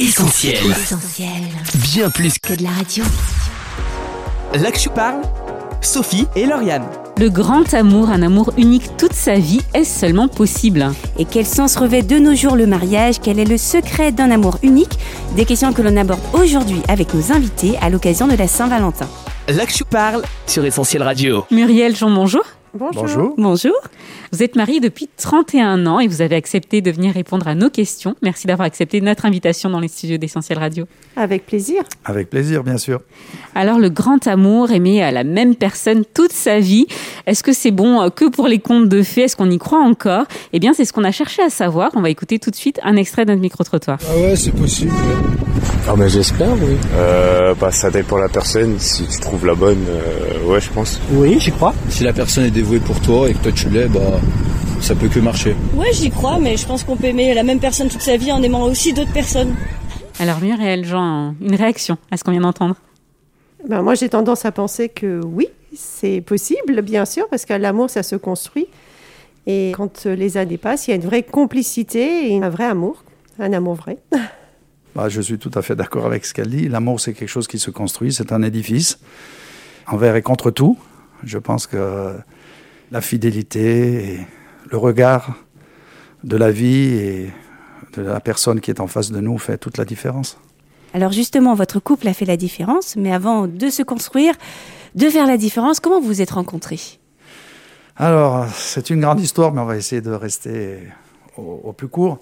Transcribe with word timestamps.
Essentiel. 0.00 0.56
Essentiel. 0.70 1.28
Bien 1.92 2.08
plus 2.08 2.38
Que 2.38 2.54
de 2.54 2.62
la 2.62 2.70
radio. 2.70 3.04
Là 4.54 4.72
que 4.72 4.78
je 4.78 4.88
parle, 4.88 5.20
Sophie 5.82 6.26
et 6.34 6.46
Lauriane. 6.46 6.86
Le 7.18 7.28
grand 7.28 7.74
amour, 7.74 8.08
un 8.08 8.22
amour 8.22 8.50
unique 8.56 8.96
toute 8.96 9.12
sa 9.12 9.34
vie, 9.34 9.60
est-ce 9.74 10.00
seulement 10.00 10.26
possible? 10.26 10.90
Et 11.18 11.26
quel 11.26 11.44
sens 11.44 11.76
revêt 11.76 12.00
de 12.00 12.18
nos 12.18 12.34
jours 12.34 12.56
le 12.56 12.66
mariage? 12.66 13.16
Quel 13.22 13.38
est 13.38 13.44
le 13.44 13.58
secret 13.58 14.10
d'un 14.10 14.30
amour 14.30 14.56
unique? 14.62 14.98
Des 15.36 15.44
questions 15.44 15.74
que 15.74 15.82
l'on 15.82 15.94
aborde 15.98 16.22
aujourd'hui 16.32 16.80
avec 16.88 17.12
nos 17.12 17.30
invités 17.30 17.76
à 17.82 17.90
l'occasion 17.90 18.26
de 18.26 18.36
la 18.36 18.48
Saint-Valentin. 18.48 19.06
Là 19.48 19.66
que 19.66 19.72
je 19.76 19.84
parle 19.84 20.22
sur 20.46 20.64
Essentiel 20.64 21.02
Radio. 21.02 21.44
Muriel 21.50 21.94
Jean, 21.94 22.08
bonjour. 22.08 22.44
Bonjour. 22.72 23.34
Bonjour. 23.36 23.74
Vous 24.32 24.44
êtes 24.44 24.54
mariée 24.54 24.78
depuis 24.78 25.08
31 25.16 25.86
ans 25.86 25.98
et 25.98 26.06
vous 26.06 26.22
avez 26.22 26.36
accepté 26.36 26.80
de 26.80 26.92
venir 26.92 27.12
répondre 27.12 27.48
à 27.48 27.56
nos 27.56 27.68
questions. 27.68 28.14
Merci 28.22 28.46
d'avoir 28.46 28.66
accepté 28.66 29.00
notre 29.00 29.26
invitation 29.26 29.70
dans 29.70 29.80
les 29.80 29.88
studios 29.88 30.18
d'Essentiel 30.18 30.58
Radio. 30.58 30.86
Avec 31.16 31.46
plaisir. 31.46 31.82
Avec 32.04 32.30
plaisir, 32.30 32.62
bien 32.62 32.78
sûr. 32.78 33.00
Alors, 33.56 33.80
le 33.80 33.88
grand 33.88 34.24
amour, 34.28 34.70
aimer 34.70 35.02
à 35.02 35.10
la 35.10 35.24
même 35.24 35.56
personne 35.56 36.04
toute 36.14 36.32
sa 36.32 36.60
vie, 36.60 36.86
est-ce 37.26 37.42
que 37.42 37.52
c'est 37.52 37.72
bon 37.72 38.00
euh, 38.02 38.10
que 38.10 38.28
pour 38.28 38.46
les 38.46 38.60
contes 38.60 38.88
de 38.88 39.02
fées? 39.02 39.22
Est-ce 39.22 39.36
qu'on 39.36 39.50
y 39.50 39.58
croit 39.58 39.82
encore? 39.82 40.26
Eh 40.52 40.60
bien, 40.60 40.72
c'est 40.72 40.84
ce 40.84 40.92
qu'on 40.92 41.04
a 41.04 41.12
cherché 41.12 41.42
à 41.42 41.50
savoir. 41.50 41.90
On 41.94 42.02
va 42.02 42.10
écouter 42.10 42.38
tout 42.38 42.50
de 42.50 42.56
suite 42.56 42.78
un 42.84 42.94
extrait 42.94 43.24
de 43.24 43.30
notre 43.30 43.42
micro-trottoir. 43.42 43.98
Ah 44.08 44.16
ouais, 44.16 44.36
c'est 44.36 44.52
possible. 44.52 44.92
Ah 45.88 45.96
bah 45.96 46.08
j'espère, 46.08 46.52
oui. 46.52 46.76
Euh, 46.94 47.54
bah 47.54 47.70
ça 47.72 47.90
dépend 47.90 48.16
de 48.16 48.22
la 48.22 48.28
personne. 48.28 48.78
Si 48.78 49.04
tu 49.06 49.18
trouves 49.18 49.44
la 49.44 49.54
bonne, 49.54 49.84
euh, 49.88 50.46
ouais, 50.46 50.60
je 50.60 50.70
pense. 50.70 51.00
Oui, 51.12 51.38
j'y 51.40 51.50
crois. 51.50 51.74
Si 51.88 52.04
la 52.04 52.12
personne 52.12 52.44
est 52.44 52.50
dévouée 52.60 52.80
pour 52.80 53.00
toi 53.00 53.30
et 53.30 53.32
que 53.32 53.38
toi 53.38 53.52
tu 53.52 53.70
l'es, 53.70 53.88
bah 53.88 54.20
ça 54.82 54.94
peut 54.94 55.08
que 55.08 55.18
marcher. 55.18 55.56
Ouais, 55.74 55.94
j'y 55.94 56.10
crois, 56.10 56.38
mais 56.38 56.58
je 56.58 56.66
pense 56.66 56.84
qu'on 56.84 56.94
peut 56.94 57.06
aimer 57.06 57.32
la 57.32 57.42
même 57.42 57.58
personne 57.58 57.88
toute 57.88 58.02
sa 58.02 58.18
vie 58.18 58.30
en 58.32 58.42
aimant 58.42 58.64
aussi 58.64 58.92
d'autres 58.92 59.14
personnes. 59.14 59.54
Alors, 60.18 60.42
Muriel 60.42 60.84
Jean, 60.84 61.34
une 61.40 61.54
réaction 61.54 61.96
à 62.10 62.18
ce 62.18 62.24
qu'on 62.24 62.32
vient 62.32 62.42
d'entendre? 62.42 62.76
Ben, 63.66 63.80
moi, 63.80 63.94
j'ai 63.94 64.10
tendance 64.10 64.44
à 64.44 64.52
penser 64.52 64.90
que 64.90 65.22
oui, 65.24 65.46
c'est 65.74 66.20
possible, 66.20 66.82
bien 66.82 67.06
sûr, 67.06 67.26
parce 67.30 67.46
que 67.46 67.54
l'amour, 67.54 67.88
ça 67.88 68.02
se 68.02 68.14
construit. 68.14 68.66
Et 69.46 69.72
quand 69.74 70.04
les 70.04 70.36
années 70.36 70.58
passent, 70.58 70.86
il 70.86 70.90
y 70.90 70.92
a 70.92 70.96
une 70.96 71.06
vraie 71.06 71.22
complicité 71.22 72.30
et 72.30 72.42
un 72.42 72.50
vrai 72.50 72.64
amour, 72.64 73.04
un 73.38 73.54
amour 73.54 73.76
vrai. 73.76 73.96
Bah, 74.96 75.08
je 75.08 75.20
suis 75.20 75.38
tout 75.38 75.52
à 75.54 75.62
fait 75.62 75.76
d'accord 75.76 76.04
avec 76.04 76.26
ce 76.26 76.34
qu'elle 76.34 76.50
dit. 76.50 76.68
L'amour, 76.68 76.98
c'est 76.98 77.12
quelque 77.12 77.28
chose 77.28 77.46
qui 77.46 77.60
se 77.60 77.70
construit, 77.70 78.12
c'est 78.12 78.32
un 78.32 78.42
édifice, 78.42 78.98
envers 79.86 80.16
et 80.16 80.22
contre 80.22 80.50
tout. 80.50 80.76
Je 81.22 81.38
pense 81.38 81.68
que 81.68 82.16
la 82.90 83.00
fidélité 83.00 84.14
et 84.14 84.20
le 84.70 84.76
regard 84.76 85.34
de 86.24 86.36
la 86.36 86.50
vie 86.50 86.94
et 86.94 87.30
de 87.94 88.02
la 88.02 88.20
personne 88.20 88.60
qui 88.60 88.70
est 88.70 88.80
en 88.80 88.86
face 88.86 89.10
de 89.10 89.20
nous 89.20 89.38
fait 89.38 89.58
toute 89.58 89.78
la 89.78 89.84
différence. 89.84 90.38
Alors 90.92 91.12
justement, 91.12 91.54
votre 91.54 91.78
couple 91.80 92.08
a 92.08 92.14
fait 92.14 92.24
la 92.24 92.36
différence, 92.36 92.96
mais 92.96 93.12
avant 93.12 93.46
de 93.46 93.70
se 93.70 93.82
construire, 93.82 94.34
de 94.94 95.08
faire 95.08 95.26
la 95.26 95.36
différence, 95.36 95.80
comment 95.80 96.00
vous 96.00 96.06
vous 96.06 96.22
êtes 96.22 96.32
rencontrés? 96.32 96.98
Alors, 97.96 98.46
c'est 98.54 98.90
une 98.90 99.00
grande 99.00 99.20
histoire, 99.20 99.52
mais 99.52 99.60
on 99.60 99.66
va 99.66 99.76
essayer 99.76 100.00
de 100.00 100.10
rester 100.10 100.78
au, 101.36 101.60
au 101.64 101.72
plus 101.72 101.88
court. 101.88 102.18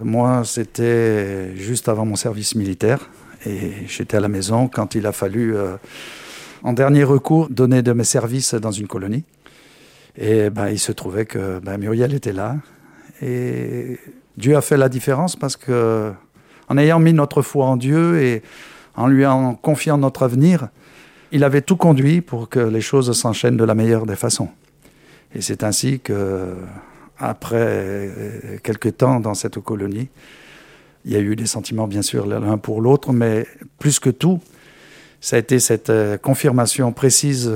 Moi, 0.00 0.42
c'était 0.44 1.56
juste 1.56 1.88
avant 1.88 2.04
mon 2.04 2.16
service 2.16 2.54
militaire 2.54 3.08
et 3.46 3.72
j'étais 3.86 4.16
à 4.16 4.20
la 4.20 4.28
maison 4.28 4.68
quand 4.68 4.94
il 4.94 5.06
a 5.06 5.12
fallu, 5.12 5.56
euh, 5.56 5.76
en 6.62 6.72
dernier 6.72 7.04
recours, 7.04 7.48
donner 7.50 7.82
de 7.82 7.92
mes 7.92 8.04
services 8.04 8.54
dans 8.54 8.70
une 8.70 8.86
colonie. 8.86 9.24
Et 10.16 10.50
ben, 10.50 10.68
il 10.68 10.78
se 10.78 10.92
trouvait 10.92 11.26
que 11.26 11.58
ben, 11.60 11.78
Muriel 11.78 12.14
était 12.14 12.32
là. 12.32 12.56
Et 13.22 13.98
Dieu 14.36 14.56
a 14.56 14.60
fait 14.60 14.76
la 14.76 14.88
différence 14.88 15.36
parce 15.36 15.56
que, 15.56 16.12
en 16.68 16.78
ayant 16.78 16.98
mis 16.98 17.12
notre 17.12 17.42
foi 17.42 17.66
en 17.66 17.76
Dieu 17.76 18.22
et 18.22 18.42
en 18.96 19.06
lui 19.06 19.26
en 19.26 19.54
confiant 19.54 19.98
notre 19.98 20.22
avenir, 20.22 20.68
il 21.32 21.42
avait 21.42 21.62
tout 21.62 21.76
conduit 21.76 22.20
pour 22.20 22.48
que 22.48 22.60
les 22.60 22.80
choses 22.80 23.12
s'enchaînent 23.18 23.56
de 23.56 23.64
la 23.64 23.74
meilleure 23.74 24.06
des 24.06 24.16
façons. 24.16 24.48
Et 25.34 25.40
c'est 25.40 25.64
ainsi 25.64 25.98
que, 25.98 26.54
après 27.18 28.60
quelques 28.62 28.96
temps 28.96 29.18
dans 29.18 29.34
cette 29.34 29.58
colonie, 29.58 30.08
il 31.04 31.12
y 31.12 31.16
a 31.16 31.20
eu 31.20 31.36
des 31.36 31.46
sentiments 31.46 31.86
bien 31.86 32.02
sûr 32.02 32.26
l'un 32.26 32.56
pour 32.56 32.80
l'autre, 32.80 33.12
mais 33.12 33.46
plus 33.78 33.98
que 33.98 34.10
tout, 34.10 34.40
ça 35.20 35.36
a 35.36 35.38
été 35.38 35.58
cette 35.58 35.90
euh, 35.90 36.18
confirmation 36.18 36.92
précise 36.92 37.50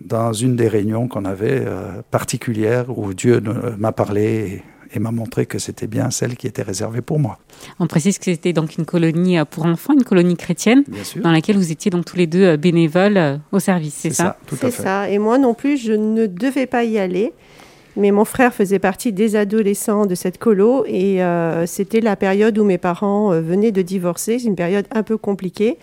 dans 0.00 0.32
une 0.32 0.56
des 0.56 0.68
réunions 0.68 1.08
qu'on 1.08 1.24
avait 1.24 1.62
euh, 1.64 2.02
particulière 2.10 2.86
où 2.96 3.14
Dieu 3.14 3.42
euh, 3.46 3.72
m'a 3.78 3.92
parlé 3.92 4.62
et, 4.92 4.96
et 4.96 4.98
m'a 5.00 5.10
montré 5.10 5.46
que 5.46 5.58
c'était 5.58 5.86
bien 5.86 6.10
celle 6.10 6.36
qui 6.36 6.46
était 6.46 6.62
réservée 6.62 7.00
pour 7.02 7.18
moi. 7.18 7.38
On 7.80 7.86
précise 7.86 8.18
que 8.18 8.24
c'était 8.26 8.52
donc 8.52 8.76
une 8.78 8.84
colonie 8.84 9.38
euh, 9.38 9.44
pour 9.44 9.66
enfants, 9.66 9.94
une 9.94 10.04
colonie 10.04 10.36
chrétienne, 10.36 10.84
dans 11.22 11.32
laquelle 11.32 11.56
vous 11.56 11.72
étiez 11.72 11.90
donc 11.90 12.04
tous 12.04 12.16
les 12.16 12.26
deux 12.26 12.44
euh, 12.44 12.56
bénévoles 12.56 13.40
au 13.52 13.58
service, 13.58 13.94
c'est 13.94 14.10
ça, 14.10 14.36
tout 14.46 14.54
à 14.56 14.58
C'est 14.58 14.70
fait. 14.70 14.82
ça. 14.82 15.08
Et 15.10 15.18
moi 15.18 15.38
non 15.38 15.54
plus, 15.54 15.76
je 15.76 15.92
ne 15.92 16.26
devais 16.26 16.66
pas 16.66 16.84
y 16.84 16.98
aller. 16.98 17.32
Mais 17.98 18.10
mon 18.10 18.26
frère 18.26 18.52
faisait 18.52 18.78
partie 18.78 19.10
des 19.10 19.36
adolescents 19.36 20.04
de 20.04 20.14
cette 20.14 20.36
colo 20.36 20.84
et 20.86 21.22
euh, 21.24 21.64
c'était 21.64 22.00
la 22.02 22.14
période 22.14 22.58
où 22.58 22.64
mes 22.64 22.76
parents 22.76 23.32
euh, 23.32 23.40
venaient 23.40 23.72
de 23.72 23.80
divorcer. 23.80 24.38
C'est 24.38 24.48
une 24.48 24.54
période 24.54 24.84
un 24.90 25.02
peu 25.02 25.16
compliquée. 25.16 25.78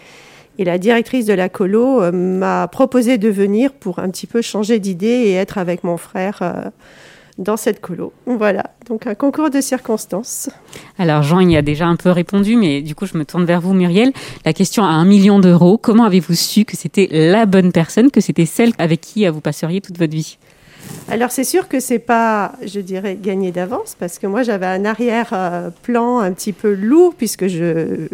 Et 0.59 0.65
la 0.65 0.77
directrice 0.77 1.25
de 1.25 1.33
la 1.33 1.49
colo 1.49 2.01
euh, 2.01 2.11
m'a 2.11 2.67
proposé 2.67 3.17
de 3.17 3.29
venir 3.29 3.73
pour 3.73 3.99
un 3.99 4.09
petit 4.09 4.27
peu 4.27 4.41
changer 4.41 4.79
d'idée 4.79 5.07
et 5.07 5.33
être 5.33 5.57
avec 5.57 5.83
mon 5.83 5.97
frère 5.97 6.39
euh, 6.41 6.69
dans 7.37 7.57
cette 7.57 7.81
colo. 7.81 8.13
Voilà, 8.27 8.63
donc 8.87 9.07
un 9.07 9.15
concours 9.15 9.49
de 9.49 9.61
circonstances. 9.61 10.49
Alors 10.99 11.23
Jean, 11.23 11.39
il 11.39 11.51
y 11.51 11.57
a 11.57 11.61
déjà 11.61 11.87
un 11.87 11.95
peu 11.95 12.11
répondu, 12.11 12.55
mais 12.55 12.81
du 12.81 12.93
coup 12.93 13.07
je 13.07 13.17
me 13.17 13.25
tourne 13.25 13.45
vers 13.45 13.61
vous 13.61 13.73
Muriel. 13.73 14.11
La 14.45 14.53
question 14.53 14.83
à 14.83 14.89
un 14.89 15.05
million 15.05 15.39
d'euros, 15.39 15.77
comment 15.77 16.03
avez-vous 16.03 16.35
su 16.35 16.65
que 16.65 16.77
c'était 16.77 17.07
la 17.11 17.45
bonne 17.45 17.71
personne, 17.71 18.11
que 18.11 18.21
c'était 18.21 18.45
celle 18.45 18.73
avec 18.77 19.01
qui 19.01 19.25
euh, 19.25 19.31
vous 19.31 19.41
passeriez 19.41 19.81
toute 19.81 19.97
votre 19.97 20.13
vie? 20.13 20.37
Alors 21.09 21.31
c'est 21.31 21.43
sûr 21.43 21.67
que 21.67 21.79
c'est 21.79 21.99
pas, 21.99 22.53
je 22.65 22.79
dirais, 22.79 23.17
gagné 23.21 23.51
d'avance 23.51 23.95
parce 23.99 24.19
que 24.19 24.27
moi 24.27 24.43
j'avais 24.43 24.65
un 24.65 24.85
arrière-plan 24.85 26.19
un 26.19 26.31
petit 26.31 26.53
peu 26.53 26.73
lourd 26.73 27.13
puisque 27.15 27.47
je 27.47 28.07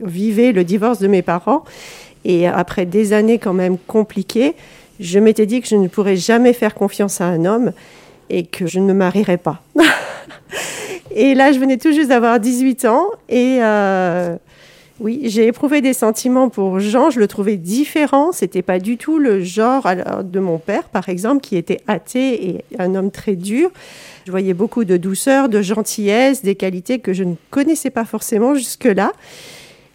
vivais 0.00 0.52
le 0.52 0.64
divorce 0.64 0.98
de 0.98 1.08
mes 1.08 1.22
parents 1.22 1.64
et 2.24 2.46
après 2.46 2.86
des 2.86 3.12
années 3.12 3.38
quand 3.38 3.52
même 3.52 3.78
compliquées, 3.78 4.54
je 5.00 5.18
m'étais 5.18 5.46
dit 5.46 5.60
que 5.60 5.68
je 5.68 5.76
ne 5.76 5.88
pourrais 5.88 6.16
jamais 6.16 6.52
faire 6.52 6.74
confiance 6.74 7.20
à 7.20 7.26
un 7.26 7.44
homme 7.44 7.72
et 8.30 8.44
que 8.44 8.66
je 8.66 8.80
ne 8.80 8.86
me 8.86 8.94
marierais 8.94 9.36
pas. 9.36 9.62
et 11.10 11.34
là, 11.34 11.52
je 11.52 11.58
venais 11.58 11.76
tout 11.76 11.92
juste 11.92 12.08
d'avoir 12.08 12.40
18 12.40 12.84
ans 12.86 13.06
et 13.28 13.58
euh, 13.60 14.36
oui, 14.98 15.20
j'ai 15.24 15.46
éprouvé 15.46 15.82
des 15.82 15.92
sentiments 15.92 16.48
pour 16.48 16.80
Jean. 16.80 17.10
Je 17.10 17.20
le 17.20 17.28
trouvais 17.28 17.58
différent. 17.58 18.32
C'était 18.32 18.62
pas 18.62 18.78
du 18.78 18.96
tout 18.96 19.18
le 19.18 19.42
genre 19.42 19.86
de 20.24 20.40
mon 20.40 20.58
père, 20.58 20.84
par 20.84 21.10
exemple, 21.10 21.42
qui 21.42 21.56
était 21.56 21.80
athée 21.86 22.48
et 22.48 22.64
un 22.78 22.94
homme 22.94 23.10
très 23.10 23.36
dur. 23.36 23.70
Je 24.24 24.30
voyais 24.30 24.54
beaucoup 24.54 24.84
de 24.84 24.96
douceur, 24.96 25.50
de 25.50 25.60
gentillesse, 25.60 26.42
des 26.42 26.54
qualités 26.54 26.98
que 26.98 27.12
je 27.12 27.24
ne 27.24 27.34
connaissais 27.50 27.90
pas 27.90 28.06
forcément 28.06 28.54
jusque-là. 28.54 29.12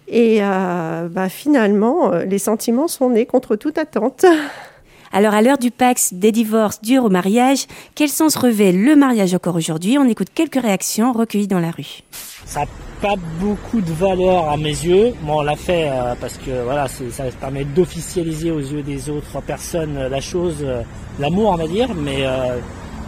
Et 0.07 0.39
euh, 0.41 1.07
bah, 1.09 1.29
finalement, 1.29 2.13
euh, 2.13 2.23
les 2.25 2.37
sentiments 2.37 2.87
sont 2.87 3.09
nés 3.09 3.25
contre 3.25 3.55
toute 3.55 3.77
attente. 3.77 4.25
Alors 5.13 5.33
à 5.33 5.41
l'heure 5.41 5.57
du 5.57 5.71
Pax, 5.71 6.13
des 6.13 6.31
divorces 6.31 6.81
durs 6.81 7.03
au 7.03 7.09
mariage, 7.09 7.65
quel 7.95 8.07
sens 8.07 8.37
revêt 8.37 8.71
le 8.71 8.95
mariage 8.95 9.33
encore 9.33 9.57
aujourd'hui? 9.57 9.97
On 9.97 10.07
écoute 10.07 10.29
quelques 10.33 10.61
réactions 10.61 11.11
recueillies 11.11 11.49
dans 11.49 11.59
la 11.59 11.71
rue. 11.71 12.03
Ça 12.45 12.61
n'a 12.61 12.67
pas 13.01 13.15
beaucoup 13.41 13.81
de 13.81 13.91
valeur 13.91 14.49
à 14.49 14.55
mes 14.55 14.69
yeux. 14.69 15.13
Moi, 15.21 15.35
on 15.37 15.41
l'a 15.41 15.57
fait 15.57 15.89
euh, 15.89 16.15
parce 16.19 16.37
que 16.37 16.63
voilà, 16.63 16.87
ça 16.87 17.25
permet 17.41 17.65
d'officialiser 17.65 18.51
aux 18.51 18.59
yeux 18.59 18.83
des 18.83 19.09
autres 19.09 19.41
personnes 19.41 19.97
euh, 19.97 20.07
la 20.07 20.21
chose, 20.21 20.59
euh, 20.61 20.81
l'amour, 21.19 21.49
on 21.49 21.57
va 21.57 21.67
dire, 21.67 21.89
mais 21.93 22.19
euh, 22.21 22.59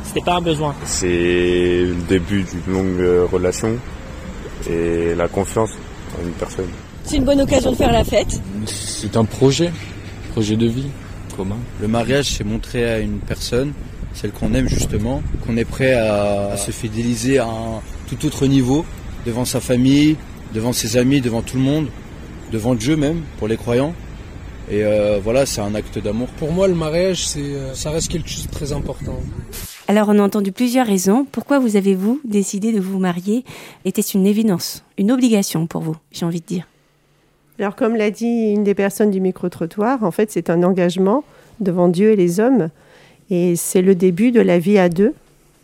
c'était 0.03 0.25
pas 0.25 0.35
un 0.35 0.41
besoin. 0.41 0.75
C'est 0.83 1.07
le 1.07 2.05
début 2.09 2.43
d'une 2.43 2.73
longue 2.73 3.29
relation 3.31 3.77
et 4.69 5.15
la 5.15 5.29
confiance 5.29 5.71
en 6.19 6.27
une 6.27 6.33
personne. 6.33 6.67
C'est 7.05 7.15
une 7.15 7.25
bonne 7.25 7.39
occasion 7.39 7.71
de 7.71 7.77
faire 7.77 7.93
la 7.93 8.03
fête. 8.03 8.41
C'est 8.65 9.15
un 9.15 9.23
projet, 9.23 9.71
projet 10.33 10.57
de 10.57 10.67
vie 10.67 10.87
commun. 11.35 11.57
Le 11.81 11.87
mariage, 11.87 12.25
c'est 12.25 12.43
montrer 12.43 12.89
à 12.89 12.99
une 12.99 13.19
personne, 13.19 13.73
celle 14.13 14.31
qu'on 14.31 14.53
aime 14.53 14.67
justement, 14.67 15.21
qu'on 15.45 15.57
est 15.57 15.65
prêt 15.65 15.93
à, 15.93 16.51
à 16.51 16.57
se 16.57 16.71
fidéliser 16.71 17.39
à 17.39 17.45
un 17.45 17.81
tout 18.07 18.25
autre 18.25 18.47
niveau, 18.47 18.85
devant 19.25 19.45
sa 19.45 19.59
famille, 19.59 20.15
devant 20.53 20.73
ses 20.73 20.97
amis, 20.97 21.21
devant 21.21 21.41
tout 21.41 21.57
le 21.57 21.63
monde, 21.63 21.87
devant 22.51 22.75
Dieu 22.75 22.95
même, 22.95 23.21
pour 23.37 23.47
les 23.47 23.57
croyants. 23.57 23.93
Et 24.71 24.83
euh, 24.83 25.19
voilà, 25.21 25.45
c'est 25.45 25.61
un 25.61 25.75
acte 25.75 25.99
d'amour. 25.99 26.27
Pour 26.39 26.51
moi, 26.51 26.67
le 26.67 26.75
mariage, 26.75 27.25
c'est, 27.27 27.39
euh, 27.39 27.73
ça 27.73 27.91
reste 27.91 28.09
quelque 28.09 28.29
chose 28.29 28.47
de 28.47 28.51
très 28.51 28.71
important. 28.71 29.19
Alors 29.89 30.07
on 30.09 30.17
a 30.17 30.21
entendu 30.21 30.53
plusieurs 30.53 30.87
raisons. 30.87 31.25
Pourquoi 31.29 31.59
vous 31.59 31.75
avez-vous 31.75 32.21
décidé 32.23 32.71
de 32.71 32.79
vous 32.79 32.99
marier 32.99 33.43
Était-ce 33.83 34.17
une 34.17 34.25
évidence, 34.25 34.83
une 34.97 35.11
obligation 35.11 35.67
pour 35.67 35.81
vous, 35.81 35.97
j'ai 36.13 36.25
envie 36.25 36.39
de 36.39 36.45
dire 36.45 36.67
Alors, 37.63 37.77
comme 37.77 37.95
l'a 37.95 38.11
dit 38.11 38.51
une 38.51 38.65
des 38.65 38.73
personnes 38.73 39.09
du 39.09 39.21
micro-trottoir, 39.21 40.03
en 40.03 40.11
fait, 40.11 40.29
c'est 40.29 40.49
un 40.49 40.63
engagement 40.63 41.23
devant 41.61 41.87
Dieu 41.87 42.11
et 42.11 42.17
les 42.17 42.41
hommes. 42.41 42.67
Et 43.29 43.55
c'est 43.55 43.81
le 43.81 43.95
début 43.95 44.31
de 44.31 44.41
la 44.41 44.59
vie 44.59 44.77
à 44.77 44.89
deux. 44.89 45.13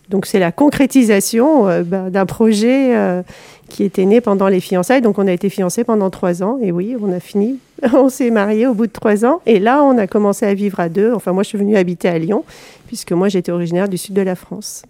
Donc 0.08 0.26
c'est 0.26 0.40
la 0.40 0.54
concrétisation 0.54 1.68
euh, 1.68 1.84
ben, 1.84 2.10
d'un 2.10 2.26
projet 2.26 2.96
euh, 2.96 3.22
qui 3.68 3.84
était 3.84 4.06
né 4.06 4.22
pendant 4.22 4.48
les 4.48 4.62
fiançailles. 4.62 5.02
Donc 5.02 5.20
on 5.20 5.28
a 5.28 5.34
été 5.34 5.50
fiancés 5.50 5.84
pendant 5.84 6.10
trois 6.10 6.42
ans 6.42 6.58
et 6.62 6.72
oui, 6.72 6.96
on 7.02 7.12
a 7.12 7.20
fini. 7.20 7.60
on 7.94 8.08
s'est 8.08 8.32
mariés 8.32 8.66
au 8.66 8.74
bout 8.74 8.88
de 8.88 8.94
trois 8.94 9.26
ans 9.26 9.42
et 9.46 9.60
là 9.60 9.84
on 9.84 9.98
a 9.98 10.08
commencé 10.08 10.46
à 10.46 10.54
vivre 10.54 10.80
à 10.80 10.88
deux. 10.88 11.12
Enfin 11.14 11.34
moi 11.34 11.44
je 11.44 11.50
suis 11.50 11.58
venue 11.58 11.76
habiter 11.76 12.08
à 12.08 12.18
Lyon 12.18 12.46
puisque 12.88 13.12
moi 13.12 13.28
j'étais 13.28 13.52
originaire 13.52 13.90
du 13.90 13.98
sud 13.98 14.16
de 14.16 14.22
la 14.22 14.36
France. 14.36 14.84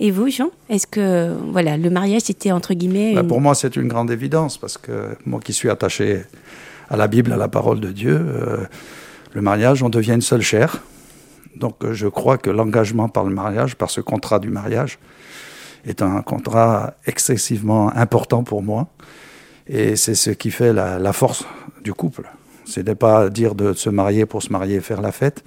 Et 0.00 0.10
vous, 0.10 0.28
Jean 0.28 0.50
Est-ce 0.68 0.86
que 0.86 1.34
voilà, 1.50 1.76
le 1.76 1.90
mariage 1.90 2.22
c'était 2.22 2.52
entre 2.52 2.74
guillemets 2.74 3.14
Ben, 3.14 3.26
pour 3.26 3.40
moi, 3.40 3.54
c'est 3.54 3.76
une 3.76 3.88
grande 3.88 4.10
évidence 4.10 4.58
parce 4.58 4.78
que 4.78 5.16
moi 5.24 5.40
qui 5.40 5.52
suis 5.52 5.70
attaché 5.70 6.22
à 6.88 6.96
la 6.96 7.08
Bible, 7.08 7.32
à 7.32 7.36
la 7.36 7.48
parole 7.48 7.80
de 7.80 7.90
Dieu, 7.90 8.20
euh, 8.20 8.58
le 9.32 9.40
mariage, 9.40 9.82
on 9.82 9.88
devient 9.88 10.12
une 10.12 10.20
seule 10.22 10.42
chair. 10.42 10.82
Donc 11.56 11.84
euh, 11.84 11.92
je 11.92 12.08
crois 12.08 12.38
que 12.38 12.50
l'engagement 12.50 13.08
par 13.08 13.24
le 13.24 13.34
mariage, 13.34 13.76
par 13.76 13.90
ce 13.90 14.00
contrat 14.00 14.38
du 14.38 14.50
mariage, 14.50 14.98
est 15.86 16.02
un 16.02 16.22
contrat 16.22 16.94
excessivement 17.06 17.94
important 17.96 18.44
pour 18.44 18.62
moi. 18.62 18.88
Et 19.66 19.96
c'est 19.96 20.14
ce 20.14 20.30
qui 20.30 20.50
fait 20.50 20.72
la, 20.72 20.98
la 20.98 21.12
force 21.12 21.44
du 21.82 21.92
couple. 21.94 22.24
Ce 22.64 22.80
n'est 22.80 22.94
pas 22.94 23.30
dire 23.30 23.54
de 23.54 23.72
se 23.72 23.90
marier 23.90 24.26
pour 24.26 24.42
se 24.42 24.52
marier 24.52 24.76
et 24.76 24.80
faire 24.80 25.00
la 25.00 25.12
fête, 25.12 25.42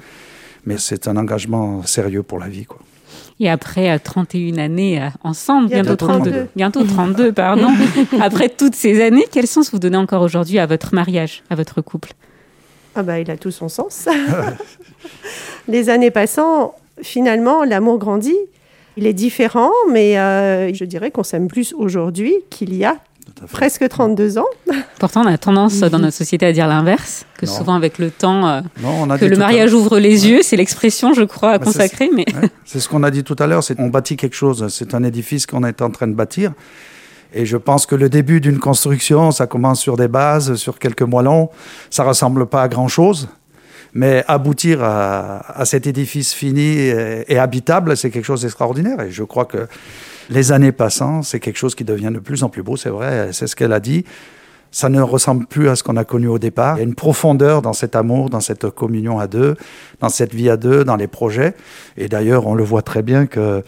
mais 0.66 0.78
c'est 0.78 1.08
un 1.08 1.16
engagement 1.18 1.84
sérieux 1.84 2.24
pour 2.24 2.40
la 2.40 2.48
vie. 2.48 2.66
Quoi. 2.66 2.80
Et 3.40 3.50
après 3.50 3.92
euh, 3.92 3.98
31 4.02 4.58
années 4.58 5.02
euh, 5.02 5.08
ensemble, 5.24 5.68
bientôt, 5.68 5.96
Bientôt 5.96 6.06
32, 6.08 6.32
32. 6.32 6.48
bientôt 6.56 6.84
32, 6.86 7.32
pardon. 7.32 7.70
après 8.22 8.50
toutes 8.50 8.76
ces 8.76 9.04
années, 9.04 9.26
quel 9.32 9.48
sens 9.48 9.72
vous 9.72 9.80
donnez 9.80 9.98
encore 9.98 10.22
aujourd'hui 10.22 10.60
à 10.60 10.66
votre 10.66 10.94
mariage, 10.94 11.44
à 11.50 11.56
votre 11.56 11.82
couple? 11.82 12.14
Ah 12.96 13.04
bah 13.04 13.20
il 13.20 13.30
a 13.30 13.38
tout 13.38 13.52
son 13.52 13.68
sens. 13.68 14.08
les 15.68 15.90
années 15.90 16.12
passant, 16.12 16.76
finalement 17.02 17.64
l'amour 17.64 17.98
grandit. 17.98 18.38
Il 18.98 19.06
est 19.06 19.14
différent, 19.14 19.72
mais 19.92 20.18
euh, 20.18 20.74
je 20.74 20.86
dirais 20.86 21.12
qu'on 21.12 21.24
s'aime 21.24 21.50
plus 21.50 21.74
aujourd'hui 21.74 22.34
qu'il 22.50 22.74
y 22.74 22.86
a 22.86 22.98
presque 23.52 23.88
32 23.88 24.38
ans. 24.38 24.46
Pourtant, 25.00 25.24
on 25.24 25.28
a 25.28 25.38
tendance 25.38 25.80
dans 25.80 26.00
notre 26.00 26.16
société 26.16 26.46
à 26.46 26.52
dire 26.54 26.68
l'inverse, 26.68 27.26
que 27.38 27.46
Non. 27.46 27.52
souvent 27.52 27.74
avec 27.76 28.00
le 28.00 28.10
temps, 28.12 28.48
euh, 28.48 28.62
Non, 28.82 28.90
on 29.02 29.10
a 29.10 29.18
que 29.18 29.26
le 29.26 29.36
mariage 29.38 29.74
ouvre 29.74 30.00
les 30.00 30.28
yeux, 30.28 30.40
c'est 30.42 30.56
l'expression, 30.56 31.14
je 31.14 31.24
crois, 31.24 31.52
à 31.52 31.58
Bah, 31.58 31.66
c'est- 31.68 31.74
consacrer, 31.74 32.10
mais 32.16 32.26
Ouais, 32.42 32.50
c'est 32.66 32.80
ce 32.80 32.88
qu'on 32.90 33.04
a 33.04 33.12
dit 33.12 33.24
tout 33.24 33.36
à 33.40 33.48
l'heure, 33.48 33.64
c'est 33.64 33.80
on 33.80 33.88
bâtit 33.88 34.16
quelque 34.16 34.36
chose, 34.36 34.68
c'est 34.70 34.94
un 34.94 35.04
édifice 35.04 35.46
qu'on 35.46 35.64
est 35.64 35.82
en 35.82 35.90
train 35.92 36.08
de 36.08 36.14
bâtir. 36.14 36.54
Et 37.34 37.46
je 37.46 37.58
pense 37.58 37.86
que 37.86 37.96
le 37.96 38.08
début 38.08 38.40
d'une 38.40 38.60
construction, 38.60 39.32
ça 39.32 39.46
commence 39.48 39.82
sur 39.82 39.98
des 39.98 40.08
bases, 40.08 40.56
sur 40.56 40.80
quelques 40.80 41.02
moellons, 41.02 41.50
ça 41.90 42.04
ressemble 42.06 42.46
pas 42.46 42.62
à 42.62 42.68
grand-chose. 42.70 43.28
Mais 43.98 44.24
aboutir 44.28 44.84
à, 44.84 45.40
à 45.60 45.64
cet 45.66 45.88
édifice 45.88 46.34
fini 46.34 46.62
et, 46.80 47.24
et 47.30 47.38
habitable, 47.40 47.96
c'est 47.96 48.10
quelque 48.10 48.26
chose 48.26 48.42
d'extraordinaire. 48.42 49.00
Et 49.02 49.12
je 49.12 49.24
crois 49.24 49.46
que 49.46 49.68
les 50.30 50.52
années 50.52 50.72
passant, 50.72 51.22
c'est 51.22 51.40
quelque 51.40 51.58
chose 51.58 51.76
qui 51.76 51.84
devient 51.84 52.12
de 52.14 52.20
plus 52.20 52.44
en 52.44 52.50
plus 52.50 52.64
beau, 52.64 52.78
c'est 52.78 52.90
vrai, 52.90 53.30
c'est 53.32 53.48
ce 53.48 53.56
qu'elle 53.56 53.74
a 53.74 53.80
dit. 53.80 54.06
Ça 54.72 54.90
ne 54.90 55.00
ressemble 55.00 55.46
plus 55.46 55.70
à 55.70 55.78
ce 55.78 55.84
qu'on 55.84 55.96
a 55.96 56.04
connu 56.04 56.28
au 56.28 56.38
départ. 56.38 56.76
Il 56.76 56.80
y 56.80 56.82
a 56.82 56.86
une 56.86 56.96
profondeur 56.96 57.62
dans 57.62 57.72
cet 57.72 57.96
amour, 57.96 58.30
dans 58.30 58.42
cette 58.42 58.70
communion 58.70 59.20
à 59.20 59.28
deux, 59.28 59.56
dans 60.02 60.10
cette 60.10 60.34
vie 60.34 60.50
à 60.50 60.58
deux, 60.58 60.84
dans 60.84 60.98
les 60.98 61.08
projets. 61.08 61.54
Et 61.96 62.10
d'ailleurs, 62.10 62.46
on 62.46 62.56
le 62.56 62.64
voit 62.66 62.82
très 62.82 63.02
bien 63.02 63.26
que 63.26 63.64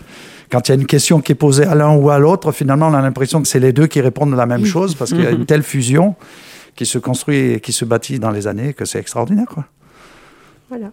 quand 0.52 0.68
il 0.68 0.72
y 0.72 0.74
a 0.74 0.76
une 0.76 0.86
question 0.86 1.22
qui 1.22 1.32
est 1.32 1.36
posée 1.36 1.64
à 1.64 1.76
l'un 1.76 1.96
ou 1.96 2.10
à 2.10 2.20
l'autre, 2.20 2.52
finalement, 2.52 2.88
on 2.88 2.94
a 2.94 3.02
l'impression 3.02 3.42
que 3.42 3.48
c'est 3.48 3.60
les 3.60 3.72
deux 3.72 3.88
qui 3.88 4.02
répondent 4.02 4.36
la 4.36 4.46
même 4.46 4.66
chose 4.66 4.96
parce 4.96 5.12
qu'il 5.12 5.24
y 5.24 5.28
a 5.28 5.32
une 5.32 5.46
telle 5.46 5.64
fusion 5.64 6.16
qui 6.76 6.86
se 6.86 6.98
construit 6.98 7.54
et 7.54 7.60
qui 7.60 7.72
se 7.72 7.86
bâtit 7.86 8.20
dans 8.20 8.32
les 8.32 8.48
années 8.48 8.74
que 8.74 8.84
c'est 8.84 9.00
extraordinaire. 9.00 9.48
Quoi. 9.48 9.66
Voilà. 10.70 10.92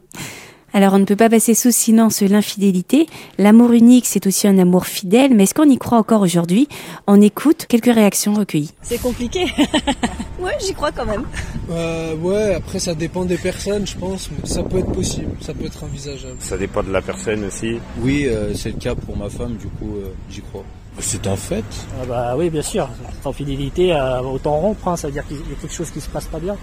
Alors, 0.76 0.94
on 0.94 0.98
ne 0.98 1.04
peut 1.04 1.14
pas 1.14 1.30
passer 1.30 1.54
sous 1.54 1.70
silence 1.70 2.20
l'infidélité. 2.20 3.06
L'amour 3.38 3.70
unique, 3.70 4.06
c'est 4.06 4.26
aussi 4.26 4.48
un 4.48 4.58
amour 4.58 4.86
fidèle, 4.86 5.32
mais 5.32 5.44
est-ce 5.44 5.54
qu'on 5.54 5.70
y 5.70 5.78
croit 5.78 5.98
encore 5.98 6.20
aujourd'hui? 6.20 6.66
On 7.06 7.20
écoute 7.20 7.66
quelques 7.68 7.94
réactions 7.94 8.34
recueillies. 8.34 8.72
C'est 8.82 9.00
compliqué. 9.00 9.44
ouais, 10.40 10.56
j'y 10.60 10.74
crois 10.74 10.90
quand 10.90 11.06
même. 11.06 11.22
Euh, 11.70 12.16
ouais, 12.16 12.54
après 12.54 12.80
ça 12.80 12.96
dépend 12.96 13.24
des 13.24 13.38
personnes, 13.38 13.86
je 13.86 13.96
pense, 13.96 14.28
mais 14.32 14.48
ça 14.48 14.64
peut 14.64 14.78
être 14.78 14.90
possible, 14.90 15.30
ça 15.40 15.54
peut 15.54 15.64
être 15.64 15.84
envisageable. 15.84 16.38
Ça 16.40 16.58
dépend 16.58 16.82
de 16.82 16.90
la 16.90 17.02
personne 17.02 17.44
aussi. 17.44 17.78
Oui, 18.00 18.26
euh, 18.26 18.52
c'est 18.54 18.70
le 18.70 18.78
cas 18.78 18.96
pour 18.96 19.16
ma 19.16 19.28
femme, 19.28 19.54
du 19.54 19.68
coup, 19.68 19.94
euh, 19.98 20.12
j'y 20.28 20.40
crois. 20.40 20.64
C'est 20.98 21.26
un 21.28 21.36
fait? 21.36 21.64
Ah 22.00 22.06
bah 22.06 22.34
oui, 22.36 22.50
bien 22.50 22.62
sûr. 22.62 22.88
En 23.24 23.32
fidélité, 23.32 23.92
euh, 23.92 24.20
autant 24.22 24.56
rompre, 24.56 24.88
hein, 24.88 24.96
ça 24.96 25.06
veut 25.06 25.12
dire 25.12 25.26
qu'il 25.26 25.36
y 25.36 25.40
a 25.40 25.56
quelque 25.60 25.72
chose 25.72 25.90
qui 25.90 26.00
se 26.00 26.08
passe 26.08 26.26
pas 26.26 26.40
bien. 26.40 26.56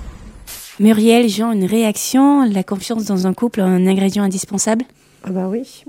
Muriel, 0.81 1.29
Jean, 1.29 1.51
une 1.51 1.65
réaction 1.65 2.43
La 2.43 2.63
confiance 2.63 3.05
dans 3.05 3.27
un 3.27 3.33
couple, 3.33 3.61
un 3.61 3.85
ingrédient 3.85 4.23
indispensable 4.23 4.83
Ah 5.23 5.29
bah 5.29 5.47
oui. 5.47 5.85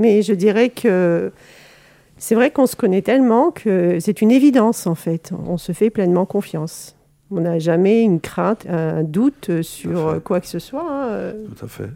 Mais 0.00 0.22
je 0.22 0.32
dirais 0.32 0.70
que 0.70 1.30
c'est 2.18 2.34
vrai 2.34 2.50
qu'on 2.50 2.66
se 2.66 2.74
connaît 2.76 3.02
tellement 3.02 3.52
que 3.52 3.98
c'est 4.00 4.20
une 4.20 4.32
évidence 4.32 4.86
en 4.88 4.96
fait. 4.96 5.30
On 5.46 5.56
se 5.56 5.70
fait 5.72 5.88
pleinement 5.90 6.26
confiance. 6.26 6.96
On 7.30 7.40
n'a 7.40 7.58
jamais 7.60 8.02
une 8.02 8.20
crainte, 8.20 8.66
un 8.68 9.04
doute 9.04 9.62
sur 9.62 10.20
quoi 10.24 10.40
que 10.40 10.46
ce 10.48 10.58
soit. 10.58 10.84
hein. 10.90 11.32
Tout 11.56 11.64
à 11.64 11.68
fait. 11.68 11.90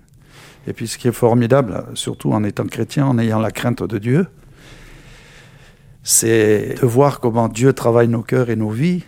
Et 0.68 0.72
puis 0.72 0.86
ce 0.88 0.98
qui 0.98 1.08
est 1.08 1.12
formidable, 1.12 1.84
surtout 1.94 2.32
en 2.32 2.42
étant 2.44 2.66
chrétien, 2.66 3.06
en 3.06 3.18
ayant 3.18 3.40
la 3.40 3.50
crainte 3.50 3.82
de 3.82 3.98
Dieu, 3.98 4.26
c'est 6.04 6.76
de 6.80 6.86
voir 6.86 7.18
comment 7.18 7.48
Dieu 7.48 7.72
travaille 7.72 8.08
nos 8.08 8.22
cœurs 8.22 8.48
et 8.50 8.56
nos 8.56 8.70
vies. 8.70 9.02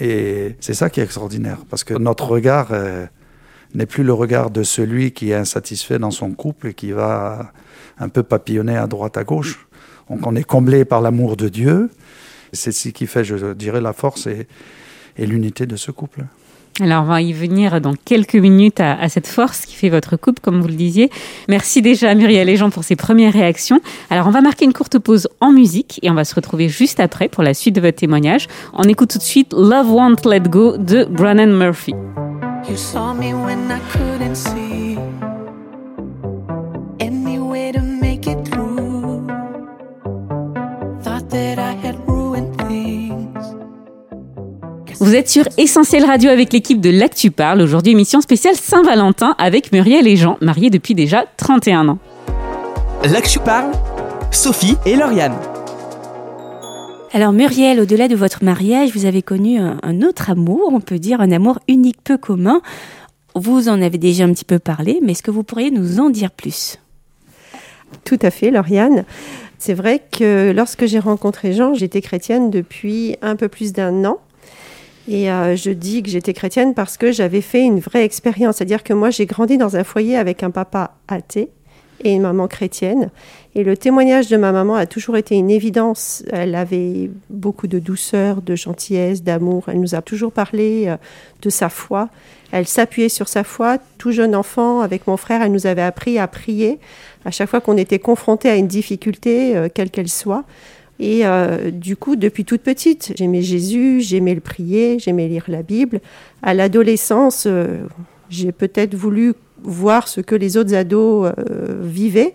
Et 0.00 0.56
c'est 0.60 0.74
ça 0.74 0.90
qui 0.90 1.00
est 1.00 1.04
extraordinaire, 1.04 1.58
parce 1.68 1.84
que 1.84 1.94
notre 1.94 2.26
regard 2.26 2.68
euh, 2.72 3.06
n'est 3.74 3.86
plus 3.86 4.04
le 4.04 4.12
regard 4.12 4.50
de 4.50 4.62
celui 4.62 5.12
qui 5.12 5.30
est 5.30 5.34
insatisfait 5.34 5.98
dans 5.98 6.10
son 6.10 6.32
couple 6.32 6.68
et 6.68 6.74
qui 6.74 6.92
va 6.92 7.52
un 7.98 8.08
peu 8.08 8.22
papillonner 8.22 8.76
à 8.76 8.86
droite, 8.86 9.16
à 9.16 9.24
gauche. 9.24 9.66
Donc 10.08 10.26
on 10.26 10.34
est 10.34 10.44
comblé 10.44 10.84
par 10.84 11.00
l'amour 11.00 11.36
de 11.36 11.48
Dieu. 11.48 11.90
C'est 12.52 12.72
ce 12.72 12.88
qui 12.88 13.06
fait, 13.06 13.24
je 13.24 13.52
dirais, 13.54 13.80
la 13.80 13.92
force 13.92 14.26
et, 14.26 14.46
et 15.16 15.26
l'unité 15.26 15.66
de 15.66 15.76
ce 15.76 15.90
couple. 15.90 16.24
Alors, 16.80 17.02
on 17.02 17.06
va 17.06 17.20
y 17.20 17.32
venir 17.32 17.80
dans 17.80 17.92
quelques 17.92 18.34
minutes 18.34 18.80
à, 18.80 19.08
cette 19.08 19.26
force 19.26 19.66
qui 19.66 19.74
fait 19.74 19.90
votre 19.90 20.16
couple, 20.16 20.40
comme 20.40 20.60
vous 20.60 20.68
le 20.68 20.74
disiez. 20.74 21.10
Merci 21.48 21.82
déjà 21.82 22.10
à 22.10 22.14
Muriel 22.14 22.48
et 22.48 22.56
Jean 22.56 22.70
pour 22.70 22.82
ces 22.82 22.96
premières 22.96 23.32
réactions. 23.32 23.80
Alors, 24.08 24.26
on 24.26 24.30
va 24.30 24.40
marquer 24.40 24.64
une 24.64 24.72
courte 24.72 24.98
pause 24.98 25.28
en 25.40 25.52
musique 25.52 26.00
et 26.02 26.10
on 26.10 26.14
va 26.14 26.24
se 26.24 26.34
retrouver 26.34 26.68
juste 26.68 26.98
après 26.98 27.28
pour 27.28 27.42
la 27.42 27.52
suite 27.52 27.74
de 27.74 27.80
votre 27.80 27.98
témoignage. 27.98 28.48
On 28.72 28.84
écoute 28.84 29.10
tout 29.10 29.18
de 29.18 29.22
suite 29.22 29.52
Love 29.52 29.90
Won't 29.90 30.24
Let 30.24 30.48
Go 30.48 30.76
de 30.78 31.04
Brannon 31.04 31.52
Murphy. 31.52 31.94
You 32.68 32.76
saw 32.76 33.12
me 33.12 33.34
when 33.34 33.70
I 33.70 33.80
couldn't 33.92 34.36
see. 34.36 34.96
Vous 45.02 45.16
êtes 45.16 45.28
sur 45.28 45.48
Essentiel 45.58 46.04
Radio 46.04 46.30
avec 46.30 46.52
l'équipe 46.52 46.80
de 46.80 46.88
L'Actu 46.88 47.32
Parle. 47.32 47.60
Aujourd'hui, 47.60 47.90
émission 47.90 48.20
spéciale 48.20 48.54
Saint-Valentin 48.54 49.34
avec 49.36 49.72
Muriel 49.72 50.06
et 50.06 50.14
Jean, 50.14 50.38
mariés 50.40 50.70
depuis 50.70 50.94
déjà 50.94 51.24
31 51.38 51.88
ans. 51.88 51.98
L'Actu 53.02 53.40
parle, 53.40 53.72
Sophie 54.30 54.76
et 54.86 54.94
Lauriane. 54.94 55.34
Alors 57.12 57.32
Muriel, 57.32 57.80
au-delà 57.80 58.06
de 58.06 58.14
votre 58.14 58.44
mariage, 58.44 58.90
vous 58.94 59.04
avez 59.04 59.22
connu 59.22 59.58
un, 59.58 59.78
un 59.82 60.02
autre 60.02 60.30
amour, 60.30 60.70
on 60.72 60.80
peut 60.80 61.00
dire 61.00 61.20
un 61.20 61.32
amour 61.32 61.58
unique, 61.66 61.98
peu 62.04 62.16
commun. 62.16 62.60
Vous 63.34 63.68
en 63.68 63.82
avez 63.82 63.98
déjà 63.98 64.22
un 64.22 64.32
petit 64.32 64.44
peu 64.44 64.60
parlé, 64.60 65.00
mais 65.02 65.12
est-ce 65.12 65.24
que 65.24 65.32
vous 65.32 65.42
pourriez 65.42 65.72
nous 65.72 65.98
en 65.98 66.10
dire 66.10 66.30
plus? 66.30 66.78
Tout 68.04 68.20
à 68.22 68.30
fait, 68.30 68.52
Lauriane. 68.52 69.04
C'est 69.58 69.74
vrai 69.74 70.00
que 70.12 70.52
lorsque 70.54 70.86
j'ai 70.86 71.00
rencontré 71.00 71.54
Jean, 71.54 71.74
j'étais 71.74 72.02
chrétienne 72.02 72.50
depuis 72.50 73.16
un 73.20 73.34
peu 73.34 73.48
plus 73.48 73.72
d'un 73.72 74.04
an. 74.04 74.20
Et 75.08 75.30
euh, 75.30 75.56
je 75.56 75.70
dis 75.70 76.02
que 76.02 76.10
j'étais 76.10 76.32
chrétienne 76.32 76.74
parce 76.74 76.96
que 76.96 77.10
j'avais 77.10 77.40
fait 77.40 77.62
une 77.62 77.80
vraie 77.80 78.04
expérience. 78.04 78.56
C'est-à-dire 78.56 78.82
que 78.82 78.92
moi, 78.92 79.10
j'ai 79.10 79.26
grandi 79.26 79.58
dans 79.58 79.76
un 79.76 79.84
foyer 79.84 80.16
avec 80.16 80.42
un 80.42 80.50
papa 80.50 80.92
athée 81.08 81.50
et 82.04 82.12
une 82.12 82.22
maman 82.22 82.48
chrétienne. 82.48 83.10
Et 83.54 83.64
le 83.64 83.76
témoignage 83.76 84.28
de 84.28 84.36
ma 84.36 84.52
maman 84.52 84.74
a 84.74 84.86
toujours 84.86 85.16
été 85.16 85.34
une 85.34 85.50
évidence. 85.50 86.22
Elle 86.30 86.54
avait 86.54 87.10
beaucoup 87.30 87.66
de 87.66 87.78
douceur, 87.78 88.42
de 88.42 88.54
gentillesse, 88.54 89.22
d'amour. 89.22 89.64
Elle 89.68 89.80
nous 89.80 89.94
a 89.94 90.02
toujours 90.02 90.32
parlé 90.32 90.84
euh, 90.86 90.96
de 91.42 91.50
sa 91.50 91.68
foi. 91.68 92.08
Elle 92.50 92.66
s'appuyait 92.66 93.08
sur 93.08 93.28
sa 93.28 93.44
foi. 93.44 93.78
Tout 93.98 94.12
jeune 94.12 94.34
enfant, 94.34 94.80
avec 94.80 95.06
mon 95.06 95.16
frère, 95.16 95.42
elle 95.42 95.52
nous 95.52 95.66
avait 95.66 95.82
appris 95.82 96.18
à 96.18 96.26
prier 96.28 96.78
à 97.24 97.30
chaque 97.30 97.48
fois 97.48 97.60
qu'on 97.60 97.76
était 97.76 97.98
confronté 97.98 98.48
à 98.48 98.56
une 98.56 98.68
difficulté, 98.68 99.56
euh, 99.56 99.68
quelle 99.72 99.90
qu'elle 99.90 100.08
soit. 100.08 100.44
Et 101.02 101.26
euh, 101.26 101.72
du 101.72 101.96
coup, 101.96 102.14
depuis 102.14 102.44
toute 102.44 102.62
petite, 102.62 103.12
j'aimais 103.16 103.42
Jésus, 103.42 104.00
j'aimais 104.00 104.36
le 104.36 104.40
prier, 104.40 105.00
j'aimais 105.00 105.26
lire 105.26 105.42
la 105.48 105.64
Bible. 105.64 106.00
À 106.44 106.54
l'adolescence, 106.54 107.46
euh, 107.48 107.80
j'ai 108.30 108.52
peut-être 108.52 108.94
voulu 108.94 109.34
voir 109.64 110.06
ce 110.06 110.20
que 110.20 110.36
les 110.36 110.56
autres 110.56 110.76
ados 110.76 111.32
euh, 111.36 111.80
vivaient. 111.82 112.34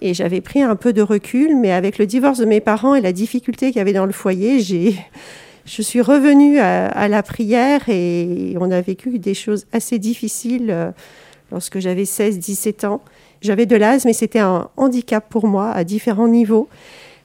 Et 0.00 0.14
j'avais 0.14 0.40
pris 0.40 0.62
un 0.62 0.76
peu 0.76 0.92
de 0.92 1.02
recul, 1.02 1.56
mais 1.56 1.72
avec 1.72 1.98
le 1.98 2.06
divorce 2.06 2.38
de 2.38 2.44
mes 2.44 2.60
parents 2.60 2.94
et 2.94 3.00
la 3.00 3.10
difficulté 3.10 3.72
qu'il 3.72 3.78
y 3.78 3.80
avait 3.80 3.92
dans 3.92 4.06
le 4.06 4.12
foyer, 4.12 4.60
j'ai, 4.60 4.94
je 5.64 5.82
suis 5.82 6.00
revenue 6.00 6.60
à, 6.60 6.86
à 6.86 7.08
la 7.08 7.24
prière 7.24 7.88
et 7.88 8.54
on 8.60 8.70
a 8.70 8.80
vécu 8.80 9.18
des 9.18 9.34
choses 9.34 9.66
assez 9.72 9.98
difficiles 9.98 10.92
lorsque 11.50 11.80
j'avais 11.80 12.04
16-17 12.04 12.86
ans. 12.86 13.00
j'avais 13.42 13.66
de 13.66 13.74
l'asthme 13.74 14.10
et 14.10 14.12
c'était 14.12 14.38
un 14.38 14.68
handicap 14.76 15.28
pour 15.28 15.48
moi 15.48 15.72
à 15.72 15.82
différents 15.82 16.28
niveaux. 16.28 16.68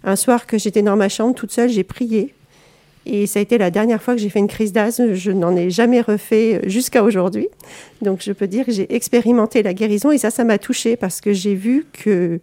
Un 0.03 0.15
soir 0.15 0.47
que 0.47 0.57
j'étais 0.57 0.81
dans 0.81 0.95
ma 0.95 1.09
chambre 1.09 1.35
toute 1.35 1.51
seule, 1.51 1.69
j'ai 1.69 1.83
prié. 1.83 2.33
Et 3.05 3.27
ça 3.27 3.39
a 3.39 3.41
été 3.41 3.57
la 3.57 3.71
dernière 3.71 4.01
fois 4.01 4.15
que 4.15 4.21
j'ai 4.21 4.29
fait 4.29 4.39
une 4.39 4.47
crise 4.47 4.71
d'asthme. 4.71 5.13
Je 5.13 5.31
n'en 5.31 5.55
ai 5.55 5.69
jamais 5.69 6.01
refait 6.01 6.61
jusqu'à 6.65 7.03
aujourd'hui. 7.03 7.47
Donc 8.01 8.21
je 8.21 8.31
peux 8.31 8.47
dire 8.47 8.65
que 8.65 8.71
j'ai 8.71 8.93
expérimenté 8.93 9.63
la 9.63 9.73
guérison 9.73 10.11
et 10.11 10.17
ça, 10.17 10.29
ça 10.29 10.43
m'a 10.43 10.57
touchée 10.57 10.95
parce 10.95 11.21
que 11.21 11.33
j'ai 11.33 11.55
vu 11.55 11.85
que 11.91 12.39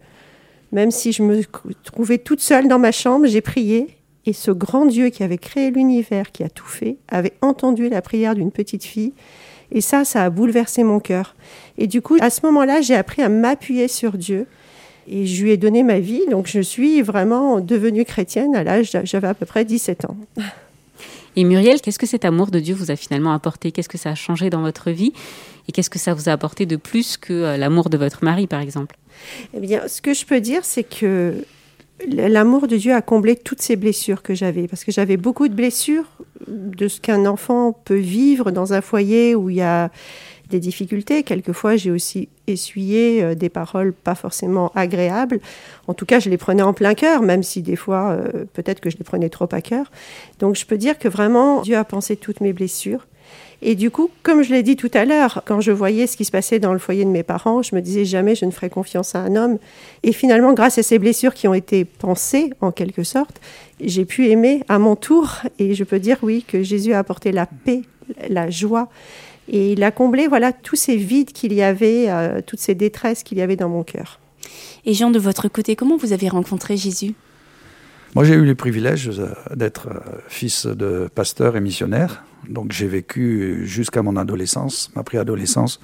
même 0.73 0.91
si 0.91 1.13
je 1.13 1.23
me 1.23 1.43
trouvais 1.85 2.19
toute 2.19 2.41
seule 2.41 2.69
dans 2.69 2.79
ma 2.79 2.93
chambre, 2.93 3.27
j'ai 3.27 3.41
prié 3.41 3.97
et 4.27 4.33
ce 4.33 4.51
grand 4.51 4.87
Dieu 4.87 5.11
qui 5.11 5.23
avait 5.23 5.39
créé 5.39 5.71
l'univers, 5.71 6.33
qui 6.33 6.43
a 6.43 6.49
tout 6.49 6.67
fait, 6.67 6.97
avait 7.09 7.33
entendu 7.43 7.89
la 7.89 8.03
prière 8.03 8.35
d'une 8.35 8.51
petite 8.51 8.85
fille. 8.85 9.13
Et 9.71 9.81
ça, 9.81 10.05
ça 10.05 10.25
a 10.25 10.31
bouleversé 10.31 10.83
mon 10.83 11.01
cœur. 11.01 11.35
Et 11.79 11.87
du 11.87 12.03
coup, 12.03 12.17
à 12.21 12.31
ce 12.31 12.45
moment-là, 12.47 12.81
j'ai 12.81 12.95
appris 12.95 13.23
à 13.23 13.29
m'appuyer 13.29 13.89
sur 13.89 14.13
Dieu. 14.19 14.47
Et 15.09 15.27
je 15.27 15.43
lui 15.43 15.51
ai 15.53 15.57
donné 15.57 15.83
ma 15.83 16.01
vie. 16.01 16.23
Donc, 16.31 16.47
je 16.47 16.61
suis 16.61 17.03
vraiment 17.03 17.61
devenue 17.61 18.05
chrétienne 18.05 18.57
à 18.57 18.65
l'âge, 18.65 18.97
j'avais 19.05 19.29
à 19.29 19.35
peu 19.35 19.47
près 19.47 19.65
17 19.65 20.05
ans. 20.07 20.17
Et 21.37 21.45
Muriel, 21.45 21.83
qu'est-ce 21.83 21.99
que 21.99 22.07
cet 22.07 22.25
amour 22.25 22.51
de 22.51 22.59
Dieu 22.59 22.75
vous 22.75 22.91
a 22.91 22.97
finalement 22.97 23.33
apporté? 23.33 23.71
Qu'est-ce 23.71 23.91
que 23.91 23.99
ça 23.99 24.11
a 24.11 24.15
changé 24.15 24.49
dans 24.49 24.63
votre 24.63 24.91
vie? 24.91 25.13
Et 25.69 25.73
qu'est-ce 25.73 25.91
que 25.91 25.99
ça 25.99 26.15
vous 26.15 26.29
a 26.31 26.33
apporté 26.33 26.65
de 26.65 26.77
plus 26.77 27.19
que 27.19 27.33
euh, 27.33 27.57
l'amour 27.59 27.91
de 27.91 27.99
votre 27.99 28.25
mari, 28.25 28.47
par 28.47 28.61
exemple? 28.61 28.97
Eh 29.55 29.61
bien, 29.61 29.87
ce 29.87 30.01
que 30.01 30.15
je 30.15 30.25
peux 30.25 30.41
dire, 30.41 30.65
c'est 30.65 30.85
que 30.85 31.45
l'amour 32.07 32.69
de 32.69 32.77
Dieu 32.77 32.95
a 32.95 33.03
comblé 33.03 33.37
toutes 33.37 33.61
ces 33.61 33.77
blessures 33.77 34.23
que 34.23 34.35
j'avais, 34.35 34.67
parce 34.67 34.85
que 34.85 34.93
j'avais 34.93 35.17
beaucoup 35.19 35.49
de 35.49 35.55
blessures 35.55 36.07
de 36.47 36.89
ce 36.89 37.01
qu'un 37.01 37.27
enfant 37.27 37.73
peut 37.73 37.95
vivre 37.95 38.51
dans 38.51 38.73
un 38.73 38.81
foyer 38.81 39.35
où 39.35 39.51
il 39.51 39.57
y 39.57 39.63
a 39.63 39.91
des 40.51 40.61
difficultés. 40.61 41.23
Quelquefois, 41.23 41.77
j'ai 41.77 41.91
aussi 41.91 42.29
essuyé 42.47 43.23
euh, 43.23 43.35
des 43.35 43.49
paroles 43.49 43.93
pas 43.93 44.15
forcément 44.15 44.71
agréables. 44.75 45.41
En 45.87 45.95
tout 45.95 46.07
cas, 46.07 46.21
je 46.21 46.31
les 46.31 46.37
prenais 46.37 46.63
en 46.63 46.73
plein 46.73 46.95
cœur, 46.95 47.23
même 47.23 47.43
si 47.43 47.63
des 47.63 47.77
fois, 47.77 48.11
euh, 48.11 48.45
peut-être 48.53 48.81
que 48.81 48.91
je 48.91 48.97
les 48.97 49.05
prenais 49.05 49.29
trop 49.29 49.49
à 49.51 49.61
cœur. 49.61 49.91
Donc, 50.39 50.57
je 50.57 50.67
peux 50.67 50.79
dire 50.79 50.99
que 50.99 51.09
vraiment, 51.09 51.63
Dieu 51.63 51.77
a 51.77 51.85
pensé 51.85 52.17
toutes 52.17 52.41
mes 52.41 52.53
blessures. 52.53 53.07
Et 53.63 53.75
du 53.75 53.91
coup, 53.91 54.11
comme 54.23 54.43
je 54.43 54.53
l'ai 54.53 54.63
dit 54.63 54.77
tout 54.77 54.91
à 54.93 55.05
l'heure, 55.05 55.43
quand 55.47 55.61
je 55.61 55.73
voyais 55.73 56.07
ce 56.07 56.17
qui 56.17 56.25
se 56.25 56.31
passait 56.31 56.59
dans 56.59 56.73
le 56.73 56.79
foyer 56.79 57.05
de 57.05 57.11
mes 57.11 57.23
parents, 57.23 57.63
je 57.63 57.75
me 57.75 57.81
disais 57.81 58.05
jamais 58.05 58.35
je 58.35 58.45
ne 58.45 58.51
ferai 58.51 58.69
confiance 58.69 59.15
à 59.15 59.21
un 59.21 59.35
homme. 59.35 59.59
Et 60.03 60.13
finalement, 60.13 60.53
grâce 60.53 60.79
à 60.79 60.83
ces 60.83 60.99
blessures 60.99 61.33
qui 61.33 61.49
ont 61.49 61.55
été 61.55 61.85
pensées, 61.85 62.51
en 62.61 62.71
quelque 62.71 63.03
sorte, 63.03 63.41
j'ai 63.81 64.05
pu 64.05 64.29
aimer 64.29 64.63
à 64.69 64.79
mon 64.79 64.95
tour. 64.95 65.39
Et 65.59 65.75
je 65.75 65.85
peux 65.85 65.99
dire, 65.99 66.19
oui, 66.23 66.45
que 66.47 66.63
Jésus 66.63 66.93
a 66.93 66.99
apporté 66.99 67.33
la 67.33 67.47
paix, 67.47 67.83
la 68.29 68.51
joie. 68.51 68.89
Et 69.49 69.73
il 69.73 69.83
a 69.83 69.91
comblé, 69.91 70.27
voilà, 70.27 70.53
tous 70.53 70.77
ces 70.77 70.97
vides 70.97 71.33
qu'il 71.33 71.53
y 71.53 71.63
avait, 71.63 72.11
euh, 72.11 72.41
toutes 72.45 72.59
ces 72.59 72.75
détresses 72.75 73.23
qu'il 73.23 73.39
y 73.39 73.43
avait 73.43 73.57
dans 73.57 73.69
mon 73.69 73.85
cœur. 73.85 74.19
Et 74.85 74.95
Jean, 74.95 75.11
de 75.11 75.19
votre 75.19 75.49
côté, 75.49 75.77
comment 75.77 75.97
vous 75.97 76.13
avez 76.13 76.29
rencontré 76.29 76.77
Jésus? 76.77 77.15
Moi, 78.15 78.25
j'ai 78.25 78.35
eu 78.35 78.45
le 78.45 78.55
privilège 78.55 79.11
euh, 79.19 79.29
d'être 79.55 79.89
euh, 79.89 80.19
fils 80.29 80.67
de 80.67 81.09
pasteur 81.15 81.57
et 81.57 81.61
missionnaire. 81.61 82.25
Donc, 82.49 82.73
j'ai 82.73 82.89
vécu 82.89 83.63
jusqu'à 83.65 84.03
mon 84.03 84.17
adolescence, 84.17 84.91
ma 84.97 85.03
préadolescence, 85.03 85.81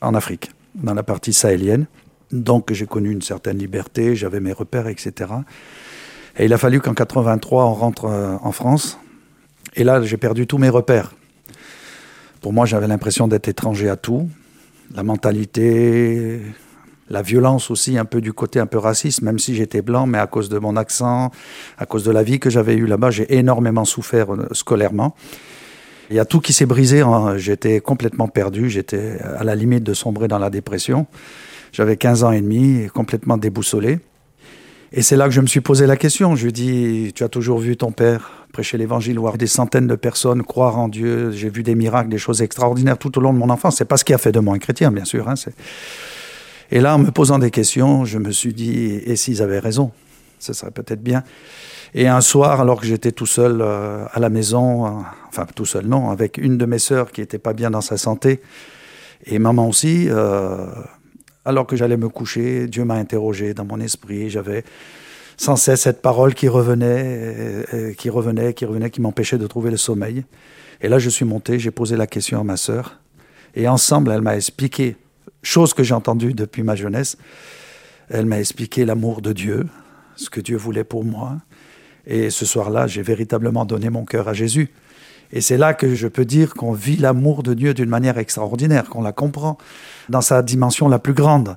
en 0.00 0.14
Afrique, 0.14 0.50
dans 0.74 0.94
la 0.94 1.02
partie 1.02 1.32
sahélienne. 1.32 1.86
Donc, 2.32 2.72
j'ai 2.72 2.86
connu 2.86 3.10
une 3.10 3.22
certaine 3.22 3.58
liberté, 3.58 4.16
j'avais 4.16 4.40
mes 4.40 4.52
repères, 4.52 4.88
etc. 4.88 5.30
Et 6.38 6.46
il 6.46 6.52
a 6.52 6.58
fallu 6.58 6.80
qu'en 6.80 6.92
83, 6.92 7.64
on 7.64 7.74
rentre 7.74 8.04
en 8.04 8.52
France. 8.52 8.98
Et 9.74 9.84
là, 9.84 10.02
j'ai 10.02 10.16
perdu 10.16 10.46
tous 10.46 10.58
mes 10.58 10.68
repères. 10.68 11.12
Pour 12.40 12.52
moi, 12.52 12.66
j'avais 12.66 12.86
l'impression 12.86 13.28
d'être 13.28 13.48
étranger 13.48 13.88
à 13.88 13.96
tout. 13.96 14.28
La 14.94 15.02
mentalité, 15.02 16.40
la 17.10 17.22
violence 17.22 17.70
aussi, 17.70 17.98
un 17.98 18.04
peu 18.04 18.20
du 18.20 18.32
côté 18.32 18.60
un 18.60 18.66
peu 18.66 18.78
raciste, 18.78 19.22
même 19.22 19.38
si 19.38 19.54
j'étais 19.54 19.82
blanc, 19.82 20.06
mais 20.06 20.18
à 20.18 20.26
cause 20.26 20.48
de 20.48 20.58
mon 20.58 20.76
accent, 20.76 21.30
à 21.78 21.86
cause 21.86 22.04
de 22.04 22.12
la 22.12 22.22
vie 22.22 22.38
que 22.38 22.50
j'avais 22.50 22.74
eue 22.74 22.86
là-bas, 22.86 23.10
j'ai 23.10 23.36
énormément 23.36 23.84
souffert 23.84 24.32
euh, 24.32 24.48
scolairement. 24.52 25.16
Il 26.10 26.16
y 26.16 26.20
a 26.20 26.24
tout 26.24 26.40
qui 26.40 26.52
s'est 26.52 26.66
brisé. 26.66 27.00
hein. 27.00 27.36
J'étais 27.36 27.80
complètement 27.80 28.28
perdu. 28.28 28.70
J'étais 28.70 29.18
à 29.20 29.42
la 29.42 29.56
limite 29.56 29.82
de 29.82 29.92
sombrer 29.92 30.28
dans 30.28 30.38
la 30.38 30.50
dépression. 30.50 31.06
J'avais 31.72 31.96
15 31.96 32.22
ans 32.22 32.30
et 32.30 32.40
demi, 32.40 32.86
complètement 32.94 33.36
déboussolé. 33.36 33.98
Et 34.92 35.02
c'est 35.02 35.16
là 35.16 35.24
que 35.24 35.32
je 35.32 35.40
me 35.40 35.48
suis 35.48 35.60
posé 35.60 35.84
la 35.86 35.96
question. 35.96 36.36
Je 36.36 36.42
lui 36.44 36.48
ai 36.50 36.52
dit, 36.52 37.12
tu 37.12 37.24
as 37.24 37.28
toujours 37.28 37.58
vu 37.58 37.76
ton 37.76 37.90
père? 37.90 38.45
Prêcher 38.56 38.78
l'évangile, 38.78 39.18
voir 39.18 39.36
des 39.36 39.46
centaines 39.46 39.86
de 39.86 39.96
personnes 39.96 40.42
croire 40.42 40.78
en 40.78 40.88
Dieu. 40.88 41.30
J'ai 41.30 41.50
vu 41.50 41.62
des 41.62 41.74
miracles, 41.74 42.08
des 42.08 42.16
choses 42.16 42.40
extraordinaires 42.40 42.96
tout 42.96 43.18
au 43.18 43.20
long 43.20 43.34
de 43.34 43.38
mon 43.38 43.50
enfance. 43.50 43.76
C'est 43.76 43.84
pas 43.84 43.98
ce 43.98 44.04
qui 44.04 44.14
a 44.14 44.18
fait 44.18 44.32
de 44.32 44.40
moi 44.40 44.54
un 44.54 44.58
chrétien, 44.58 44.90
bien 44.90 45.04
sûr. 45.04 45.28
hein. 45.28 45.34
Et 46.70 46.80
là, 46.80 46.94
en 46.94 46.98
me 46.98 47.10
posant 47.10 47.38
des 47.38 47.50
questions, 47.50 48.06
je 48.06 48.16
me 48.16 48.30
suis 48.30 48.54
dit, 48.54 48.94
et 49.04 49.14
s'ils 49.14 49.42
avaient 49.42 49.58
raison 49.58 49.92
Ce 50.38 50.54
serait 50.54 50.70
peut-être 50.70 51.02
bien. 51.02 51.22
Et 51.92 52.08
un 52.08 52.22
soir, 52.22 52.62
alors 52.62 52.80
que 52.80 52.86
j'étais 52.86 53.12
tout 53.12 53.26
seul 53.26 53.60
euh, 53.60 54.06
à 54.10 54.20
la 54.20 54.30
maison, 54.30 54.86
euh, 54.86 54.90
enfin 55.28 55.44
tout 55.54 55.66
seul 55.66 55.84
non, 55.84 56.08
avec 56.08 56.38
une 56.38 56.56
de 56.56 56.64
mes 56.64 56.78
sœurs 56.78 57.12
qui 57.12 57.20
était 57.20 57.38
pas 57.38 57.52
bien 57.52 57.70
dans 57.70 57.82
sa 57.82 57.98
santé, 57.98 58.40
et 59.26 59.38
maman 59.38 59.68
aussi, 59.68 60.06
euh, 60.08 60.64
alors 61.44 61.66
que 61.66 61.76
j'allais 61.76 61.98
me 61.98 62.08
coucher, 62.08 62.68
Dieu 62.68 62.86
m'a 62.86 62.94
interrogé 62.94 63.52
dans 63.52 63.66
mon 63.66 63.80
esprit, 63.80 64.30
j'avais 64.30 64.64
sans 65.36 65.56
cesse 65.56 65.82
cette 65.82 66.02
parole 66.02 66.34
qui 66.34 66.48
revenait, 66.48 67.04
euh, 67.04 67.64
euh, 67.74 67.92
qui 67.94 68.10
revenait, 68.10 68.54
qui 68.54 68.64
revenait, 68.64 68.90
qui 68.90 69.00
m'empêchait 69.00 69.38
de 69.38 69.46
trouver 69.46 69.70
le 69.70 69.76
sommeil. 69.76 70.24
Et 70.80 70.88
là, 70.88 70.98
je 70.98 71.10
suis 71.10 71.24
monté, 71.24 71.58
j'ai 71.58 71.70
posé 71.70 71.96
la 71.96 72.06
question 72.06 72.40
à 72.40 72.44
ma 72.44 72.56
sœur, 72.56 73.00
et 73.54 73.68
ensemble, 73.68 74.10
elle 74.10 74.22
m'a 74.22 74.36
expliqué, 74.36 74.96
chose 75.42 75.72
que 75.72 75.82
j'ai 75.82 75.94
entendue 75.94 76.34
depuis 76.34 76.62
ma 76.62 76.76
jeunesse, 76.76 77.16
elle 78.10 78.26
m'a 78.26 78.38
expliqué 78.38 78.84
l'amour 78.84 79.22
de 79.22 79.32
Dieu, 79.32 79.66
ce 80.16 80.30
que 80.30 80.40
Dieu 80.40 80.56
voulait 80.56 80.84
pour 80.84 81.04
moi. 81.04 81.38
Et 82.06 82.30
ce 82.30 82.46
soir-là, 82.46 82.86
j'ai 82.86 83.02
véritablement 83.02 83.64
donné 83.64 83.90
mon 83.90 84.04
cœur 84.04 84.28
à 84.28 84.32
Jésus. 84.32 84.70
Et 85.32 85.40
c'est 85.40 85.56
là 85.56 85.74
que 85.74 85.94
je 85.94 86.06
peux 86.06 86.24
dire 86.24 86.54
qu'on 86.54 86.72
vit 86.72 86.96
l'amour 86.96 87.42
de 87.42 87.54
Dieu 87.54 87.74
d'une 87.74 87.88
manière 87.88 88.18
extraordinaire, 88.18 88.88
qu'on 88.88 89.02
la 89.02 89.12
comprend 89.12 89.58
dans 90.08 90.20
sa 90.20 90.42
dimension 90.42 90.88
la 90.88 91.00
plus 91.00 91.14
grande. 91.14 91.56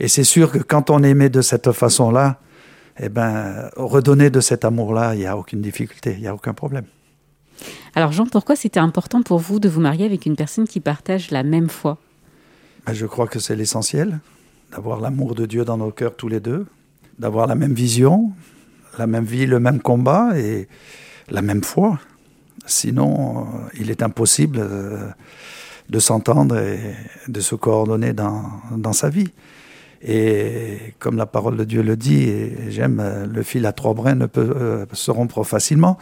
Et 0.00 0.08
c'est 0.08 0.24
sûr 0.24 0.50
que 0.50 0.58
quand 0.58 0.90
on 0.90 1.02
aimait 1.02 1.28
de 1.28 1.40
cette 1.40 1.70
façon-là, 1.70 2.40
eh 2.98 3.08
ben, 3.08 3.70
redonner 3.76 4.30
de 4.30 4.40
cet 4.40 4.64
amour-là, 4.64 5.14
il 5.14 5.20
n'y 5.20 5.26
a 5.26 5.36
aucune 5.36 5.60
difficulté, 5.60 6.14
il 6.14 6.20
n'y 6.20 6.28
a 6.28 6.34
aucun 6.34 6.54
problème. 6.54 6.84
Alors 7.94 8.12
Jean, 8.12 8.26
pourquoi 8.26 8.56
c'était 8.56 8.80
important 8.80 9.22
pour 9.22 9.38
vous 9.38 9.60
de 9.60 9.68
vous 9.68 9.80
marier 9.80 10.04
avec 10.04 10.26
une 10.26 10.36
personne 10.36 10.66
qui 10.66 10.80
partage 10.80 11.30
la 11.30 11.42
même 11.42 11.68
foi? 11.68 11.98
Ben, 12.86 12.92
je 12.92 13.06
crois 13.06 13.26
que 13.26 13.38
c'est 13.38 13.56
l'essentiel, 13.56 14.18
d'avoir 14.72 15.00
l'amour 15.00 15.34
de 15.34 15.46
Dieu 15.46 15.64
dans 15.64 15.76
nos 15.76 15.90
cœurs 15.90 16.16
tous 16.16 16.28
les 16.28 16.40
deux, 16.40 16.66
d'avoir 17.18 17.46
la 17.46 17.54
même 17.54 17.72
vision, 17.72 18.32
la 18.98 19.06
même 19.06 19.24
vie, 19.24 19.46
le 19.46 19.60
même 19.60 19.80
combat 19.80 20.38
et 20.38 20.68
la 21.28 21.42
même 21.42 21.62
foi. 21.62 21.98
Sinon, 22.66 23.40
euh, 23.40 23.68
il 23.78 23.90
est 23.90 24.02
impossible 24.02 24.58
euh, 24.60 25.08
de 25.88 25.98
s'entendre 25.98 26.58
et 26.58 26.94
de 27.28 27.40
se 27.40 27.54
coordonner 27.54 28.12
dans, 28.12 28.50
dans 28.76 28.92
sa 28.92 29.08
vie. 29.08 29.30
Et 30.06 30.94
comme 30.98 31.16
la 31.16 31.26
parole 31.26 31.56
de 31.56 31.64
Dieu 31.64 31.82
le 31.82 31.96
dit, 31.96 32.30
j'aime, 32.68 33.00
euh, 33.00 33.26
le 33.26 33.42
fil 33.42 33.64
à 33.64 33.72
trois 33.72 33.94
brins 33.94 34.14
ne 34.14 34.26
peut 34.26 34.54
euh, 34.54 34.86
se 34.92 35.10
rompre 35.10 35.44
facilement. 35.44 35.98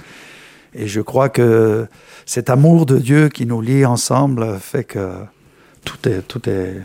Et 0.75 0.88
je 0.88 1.00
crois 1.00 1.28
que 1.28 1.87
cet 2.26 2.50
amour 2.50 2.85
de 2.85 2.99
Dieu 2.99 3.28
qui 3.28 3.47
nous 3.47 3.61
lie 3.61 3.85
ensemble 3.85 4.59
fait 4.59 4.85
que 4.85 5.11
tout 5.85 6.09
est, 6.09 6.23
tout 6.23 6.49
est 6.49 6.76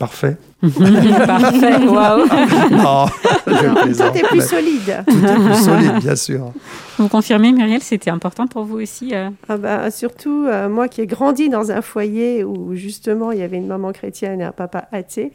parfait. 0.00 0.38
Parfait, 0.62 1.86
waouh. 1.86 2.26
non, 2.70 3.06
je 3.46 3.82
plaisante, 3.82 4.12
Tout 4.12 4.18
est 4.18 4.28
plus 4.28 4.48
solide. 4.48 5.04
Tout 5.06 5.24
est 5.26 5.34
plus 5.34 5.64
solide, 5.64 5.98
bien 6.00 6.16
sûr. 6.16 6.52
Vous 6.98 7.08
confirmez, 7.08 7.52
Muriel, 7.52 7.82
c'était 7.82 8.10
important 8.10 8.46
pour 8.46 8.64
vous 8.64 8.80
aussi 8.80 9.14
euh 9.14 9.28
Ah 9.48 9.58
bah, 9.58 9.90
surtout, 9.90 10.46
euh, 10.46 10.68
moi 10.68 10.88
qui 10.88 11.02
ai 11.02 11.06
grandi 11.06 11.50
dans 11.50 11.70
un 11.70 11.82
foyer 11.82 12.44
où 12.44 12.74
justement 12.74 13.30
il 13.30 13.38
y 13.38 13.42
avait 13.42 13.58
une 13.58 13.66
maman 13.66 13.92
chrétienne 13.92 14.40
et 14.40 14.44
un 14.44 14.52
papa 14.52 14.88
athée, 14.90 15.32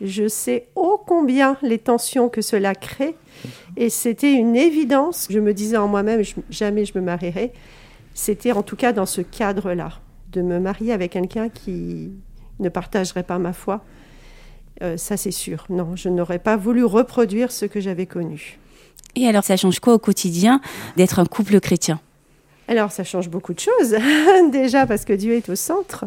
je 0.00 0.28
sais 0.28 0.66
ô 0.74 1.00
combien 1.04 1.56
les 1.62 1.78
tensions 1.78 2.28
que 2.28 2.42
cela 2.42 2.74
crée. 2.74 3.14
Et 3.76 3.88
c'était 3.88 4.32
une 4.32 4.56
évidence. 4.56 5.28
Je 5.30 5.38
me 5.38 5.54
disais 5.54 5.76
en 5.76 5.86
moi-même, 5.86 6.22
jamais 6.50 6.84
je 6.84 6.92
me 6.98 7.04
marierai. 7.04 7.52
C'était 8.14 8.52
en 8.52 8.62
tout 8.62 8.76
cas 8.76 8.92
dans 8.92 9.06
ce 9.06 9.20
cadre-là, 9.20 9.90
de 10.32 10.42
me 10.42 10.58
marier 10.58 10.92
avec 10.92 11.12
quelqu'un 11.12 11.48
qui 11.48 12.10
ne 12.58 12.68
partagerait 12.68 13.22
pas 13.22 13.38
ma 13.38 13.52
foi. 13.52 13.84
Euh, 14.82 14.96
ça, 14.96 15.16
c'est 15.16 15.30
sûr. 15.30 15.64
Non, 15.70 15.96
je 15.96 16.08
n'aurais 16.08 16.38
pas 16.38 16.56
voulu 16.56 16.84
reproduire 16.84 17.50
ce 17.52 17.66
que 17.66 17.80
j'avais 17.80 18.06
connu. 18.06 18.58
Et 19.16 19.26
alors, 19.26 19.44
ça 19.44 19.56
change 19.56 19.80
quoi 19.80 19.94
au 19.94 19.98
quotidien 19.98 20.60
d'être 20.96 21.18
un 21.18 21.24
couple 21.26 21.58
chrétien? 21.60 22.00
Alors, 22.68 22.92
ça 22.92 23.02
change 23.02 23.28
beaucoup 23.30 23.54
de 23.54 23.60
choses. 23.60 23.96
Déjà 24.52 24.86
parce 24.86 25.04
que 25.04 25.12
Dieu 25.14 25.34
est 25.34 25.48
au 25.48 25.56
centre 25.56 26.04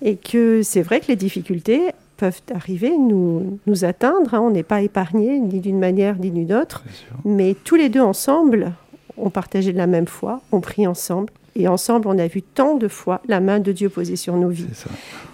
et 0.00 0.16
que 0.16 0.62
c'est 0.62 0.82
vrai 0.82 1.00
que 1.00 1.08
les 1.08 1.16
difficultés 1.16 1.90
peuvent 2.16 2.40
arriver, 2.54 2.96
nous, 2.96 3.58
nous 3.66 3.84
atteindre. 3.84 4.34
hein. 4.34 4.40
On 4.40 4.50
n'est 4.50 4.62
pas 4.62 4.80
épargnés 4.82 5.40
ni 5.40 5.60
d'une 5.60 5.78
manière 5.78 6.16
ni 6.16 6.30
d'une 6.30 6.52
autre. 6.54 6.84
Mais 7.24 7.56
tous 7.64 7.74
les 7.74 7.88
deux 7.88 8.00
ensemble, 8.00 8.72
on 9.18 9.30
partageait 9.30 9.72
la 9.72 9.88
même 9.88 10.06
foi, 10.06 10.40
on 10.52 10.60
prie 10.60 10.86
ensemble. 10.86 11.32
Et 11.56 11.68
ensemble, 11.68 12.08
on 12.08 12.18
a 12.18 12.26
vu 12.26 12.42
tant 12.42 12.74
de 12.74 12.88
fois 12.88 13.20
la 13.28 13.40
main 13.40 13.60
de 13.60 13.70
Dieu 13.70 13.88
posée 13.88 14.16
sur 14.16 14.36
nos 14.36 14.48
vies. 14.48 14.66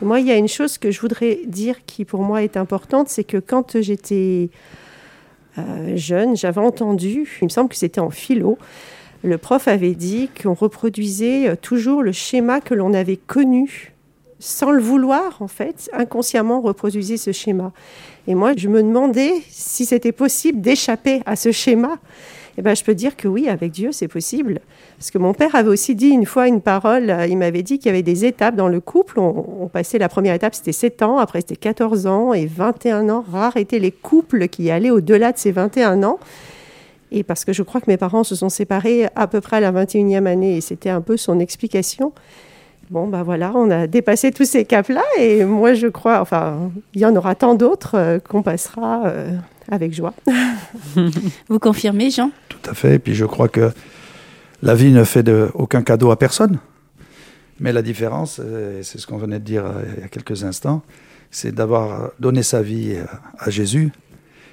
Moi, 0.03 0.21
il 0.21 0.27
y 0.27 0.31
a 0.31 0.37
une 0.37 0.49
chose 0.49 0.77
que 0.77 0.91
je 0.91 1.01
voudrais 1.01 1.41
dire 1.47 1.85
qui, 1.87 2.05
pour 2.05 2.23
moi, 2.23 2.43
est 2.43 2.57
importante, 2.57 3.09
c'est 3.09 3.25
que 3.25 3.39
quand 3.39 3.81
j'étais 3.81 4.51
euh, 5.59 5.97
jeune, 5.97 6.37
j'avais 6.37 6.61
entendu, 6.61 7.39
il 7.41 7.45
me 7.45 7.49
semble 7.49 7.71
que 7.71 7.77
c'était 7.77 8.01
en 8.01 8.11
philo, 8.11 8.59
le 9.23 9.39
prof 9.39 9.69
avait 9.69 9.95
dit 9.95 10.31
qu'on 10.43 10.55
reproduisait 10.55 11.49
euh, 11.49 11.57
toujours 11.57 12.03
le 12.03 12.13
schéma 12.13 12.61
que 12.61 12.75
l'on 12.75 12.95
avait 12.95 13.19
connu 13.19 13.93
sans 14.39 14.71
le 14.71 14.81
vouloir, 14.81 15.43
en 15.43 15.49
fait, 15.49 15.91
inconsciemment 15.93 16.59
on 16.59 16.63
reproduisait 16.63 17.19
ce 17.19 17.31
schéma. 17.31 17.73
Et 18.27 18.35
moi, 18.35 18.55
je 18.57 18.69
me 18.69 18.83
demandais 18.83 19.35
si 19.51 19.85
c'était 19.85 20.13
possible 20.13 20.61
d'échapper 20.61 21.21
à 21.27 21.37
ce 21.37 21.53
schéma. 21.53 21.99
Eh 22.59 22.63
ben, 22.63 22.75
je 22.75 22.85
peux 22.85 22.95
dire 22.95 23.17
que 23.17 23.29
oui, 23.29 23.49
avec 23.49 23.73
Dieu, 23.73 23.93
c'est 23.93 24.09
possible. 24.09 24.61
Parce 24.99 25.11
que 25.11 25.19
mon 25.19 25.35
père 25.35 25.55
avait 25.55 25.69
aussi 25.69 25.95
dit 25.95 26.09
une 26.09 26.27
fois 26.27 26.49
une 26.49 26.61
parole, 26.61 27.11
euh, 27.11 27.27
il 27.27 27.39
m'avait 27.39 27.63
dit 27.63 27.79
qu'il 27.79 27.87
y 27.87 27.91
avait 27.91 28.03
des 28.03 28.25
étapes 28.25 28.57
dans 28.57 28.69
le 28.69 28.81
couple. 28.81 29.19
On, 29.19 29.69
passait 29.73 29.99
la 29.99 30.09
première 30.09 30.35
étape, 30.35 30.55
c'était 30.55 30.73
7 30.73 31.03
ans, 31.03 31.19
après 31.19 31.41
c'était 31.41 31.57
14 31.57 32.07
ans 32.07 32.35
et 32.35 32.47
21 32.47 33.09
ans. 33.09 33.25
Rares 33.31 33.57
étaient 33.57 33.79
les 33.79 33.93
couples 33.93 34.49
qui 34.49 34.71
allaient 34.71 34.91
au-delà 34.91 35.33
de 35.33 35.39
ces 35.39 35.53
21 35.53 36.03
ans. 36.03 36.19
Et 37.13 37.23
parce 37.23 37.45
que 37.45 37.53
je 37.53 37.63
crois 37.63 37.81
que 37.81 37.91
mes 37.91 37.97
parents 37.97 38.25
se 38.25 38.35
sont 38.35 38.49
séparés 38.49 39.09
à 39.17 39.27
peu 39.27 39.41
près 39.41 39.57
à 39.57 39.61
la 39.61 39.73
21e 39.73 40.27
année 40.27 40.57
et 40.57 40.61
c'était 40.61 40.91
un 40.91 41.01
peu 41.01 41.17
son 41.17 41.41
explication. 41.41 42.13
Bon, 42.91 43.07
ben 43.07 43.23
voilà, 43.23 43.53
on 43.55 43.71
a 43.71 43.87
dépassé 43.87 44.33
tous 44.33 44.45
ces 44.45 44.65
caps-là 44.65 45.05
et 45.19 45.45
moi 45.45 45.75
je 45.75 45.87
crois, 45.87 46.21
enfin, 46.21 46.73
il 46.95 47.01
y 47.01 47.07
en 47.07 47.15
aura 47.15 47.37
tant 47.37 47.55
d'autres 47.55 47.97
euh, 47.97 48.19
qu'on 48.19 48.43
passera 48.43 49.07
euh, 49.07 49.31
avec 49.71 49.95
joie. 49.95 50.15
Vous 51.49 51.59
confirmez, 51.59 52.11
Jean? 52.11 52.31
Tout 52.49 52.71
à 52.71 52.75
fait. 52.75 52.97
Et 52.97 52.99
puis 52.99 53.15
je 53.15 53.25
crois 53.25 53.49
que 53.49 53.71
la 54.63 54.75
vie 54.75 54.91
ne 54.91 55.05
fait 55.05 55.23
de, 55.23 55.49
aucun 55.55 55.83
cadeau 55.83 56.11
à 56.11 56.19
personne. 56.19 56.59
Mais 57.61 57.73
la 57.73 57.83
différence, 57.83 58.41
euh, 58.43 58.81
c'est 58.83 58.99
ce 58.99 59.07
qu'on 59.07 59.19
venait 59.19 59.39
de 59.39 59.45
dire 59.45 59.67
euh, 59.67 59.83
il 59.97 60.01
y 60.03 60.05
a 60.05 60.09
quelques 60.09 60.45
instants, 60.45 60.83
c'est 61.31 61.55
d'avoir 61.55 62.11
donné 62.19 62.43
sa 62.43 62.63
vie 62.63 62.95
euh, 62.95 63.05
à 63.39 63.51
Jésus. 63.51 63.93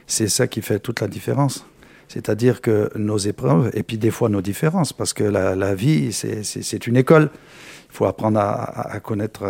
C'est 0.08 0.28
ça 0.28 0.48
qui 0.48 0.62
fait 0.62 0.80
toute 0.80 1.00
la 1.02 1.08
différence. 1.08 1.66
C'est-à-dire 2.10 2.62
que 2.62 2.90
nos 2.96 3.18
épreuves, 3.18 3.72
et 3.74 3.84
puis 3.84 3.98
des 3.98 4.12
fois 4.12 4.30
nos 4.30 4.42
différences, 4.42 4.94
parce 4.94 5.14
que 5.14 5.24
la, 5.24 5.56
la 5.56 5.76
vie, 5.76 6.14
c'est- 6.14 6.88
une 6.88 6.96
école. 6.96 7.30
Il 7.90 7.96
faut 7.98 8.06
apprendre 8.06 8.40
à, 8.40 9.00
connaître 9.02 9.44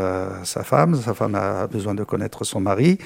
sa 0.43 0.63
femme, 0.63 0.95
sa 0.95 1.13
femme 1.13 1.35
a 1.35 1.67
besoin 1.67 1.93
de 1.93 2.03
connaître 2.03 2.43
son 2.45 2.59
mari. 2.59 2.97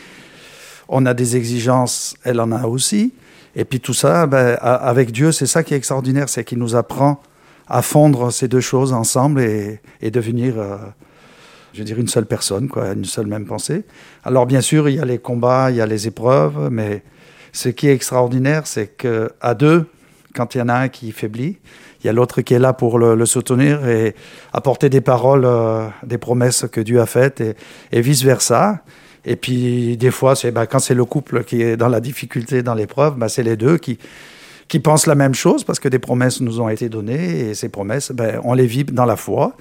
On 0.93 1.05
a 1.05 1.13
des 1.13 1.37
exigences, 1.37 2.15
elle 2.23 2.41
en 2.41 2.51
a 2.51 2.67
aussi. 2.67 3.13
Et 3.55 3.63
puis 3.63 3.79
tout 3.79 3.93
ça, 3.93 4.27
ben, 4.27 4.57
avec 4.61 5.11
Dieu, 5.11 5.31
c'est 5.31 5.45
ça 5.45 5.63
qui 5.63 5.73
est 5.73 5.77
extraordinaire, 5.77 6.27
c'est 6.27 6.43
qu'il 6.43 6.57
nous 6.57 6.75
apprend 6.75 7.21
à 7.67 7.81
fondre 7.81 8.31
ces 8.31 8.49
deux 8.49 8.59
choses 8.59 8.91
ensemble 8.91 9.39
et, 9.39 9.79
devenir, 10.11 10.59
euh, 10.59 10.77
je 11.73 11.79
veux 11.79 11.85
dire, 11.85 11.97
une 11.97 12.09
seule 12.09 12.25
personne, 12.25 12.67
quoi, 12.67 12.91
une 12.91 13.05
seule 13.05 13.27
même 13.27 13.45
pensée. 13.45 13.83
Alors 14.25 14.45
bien 14.45 14.59
sûr, 14.59 14.89
il 14.89 14.95
y 14.95 14.99
a 14.99 15.05
les 15.05 15.17
combats, 15.17 15.71
il 15.71 15.77
y 15.77 15.81
a 15.81 15.85
les 15.85 16.07
épreuves, 16.07 16.69
mais 16.69 17.03
ce 17.53 17.69
qui 17.69 17.87
est 17.87 17.93
extraordinaire, 17.93 18.67
c'est 18.67 18.87
que 18.87 19.31
à 19.39 19.55
deux, 19.55 19.85
quand 20.35 20.55
il 20.55 20.57
y 20.57 20.61
en 20.61 20.67
a 20.67 20.75
un 20.75 20.89
qui 20.89 21.13
faiblit, 21.13 21.57
il 22.03 22.07
y 22.07 22.09
a 22.09 22.13
l'autre 22.13 22.41
qui 22.41 22.53
est 22.53 22.59
là 22.59 22.73
pour 22.73 22.99
le, 22.99 23.25
soutenir 23.25 23.87
et 23.87 24.13
apporter 24.51 24.89
des 24.89 25.01
paroles, 25.01 25.45
euh, 25.45 25.87
des 26.03 26.17
promesses 26.17 26.65
que 26.69 26.81
Dieu 26.81 26.99
a 26.99 27.05
faites 27.05 27.41
et 27.91 28.01
vice 28.01 28.23
versa. 28.23 28.81
Et 29.25 29.35
puis 29.35 29.97
des 29.97 30.11
fois, 30.11 30.35
c'est 30.35 30.51
ben, 30.51 30.65
quand 30.65 30.79
c'est 30.79 30.95
le 30.95 31.05
couple 31.05 31.43
qui 31.43 31.61
est 31.61 31.77
dans 31.77 31.89
la 31.89 31.99
difficulté, 31.99 32.63
dans 32.63 32.73
l'épreuve, 32.73 33.17
ben, 33.17 33.27
c'est 33.27 33.43
les 33.43 33.55
deux 33.55 33.77
qui 33.77 33.97
pensent 34.79 35.05
la 35.05 35.15
même 35.15 35.35
chose 35.35 35.63
parce 35.63 35.79
que 35.79 35.89
des 35.89 35.99
promesses 35.99 36.41
nous 36.41 36.59
ont 36.61 36.69
été 36.69 36.89
données 36.89 37.49
et 37.49 37.53
ces 37.53 37.69
promesses, 37.69 38.11
ben, 38.11 38.39
on 38.43 38.53
les 38.53 38.67
vit 38.67 38.83
dans 38.83 39.05
la 39.05 39.15
foi 39.15 39.55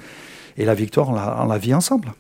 et 0.57 0.65
la 0.65 0.75
victoire, 0.75 1.11
on 1.11 1.15
la, 1.15 1.39
on 1.43 1.47
la 1.47 1.59
vit 1.59 1.75
ensemble. 1.75 2.13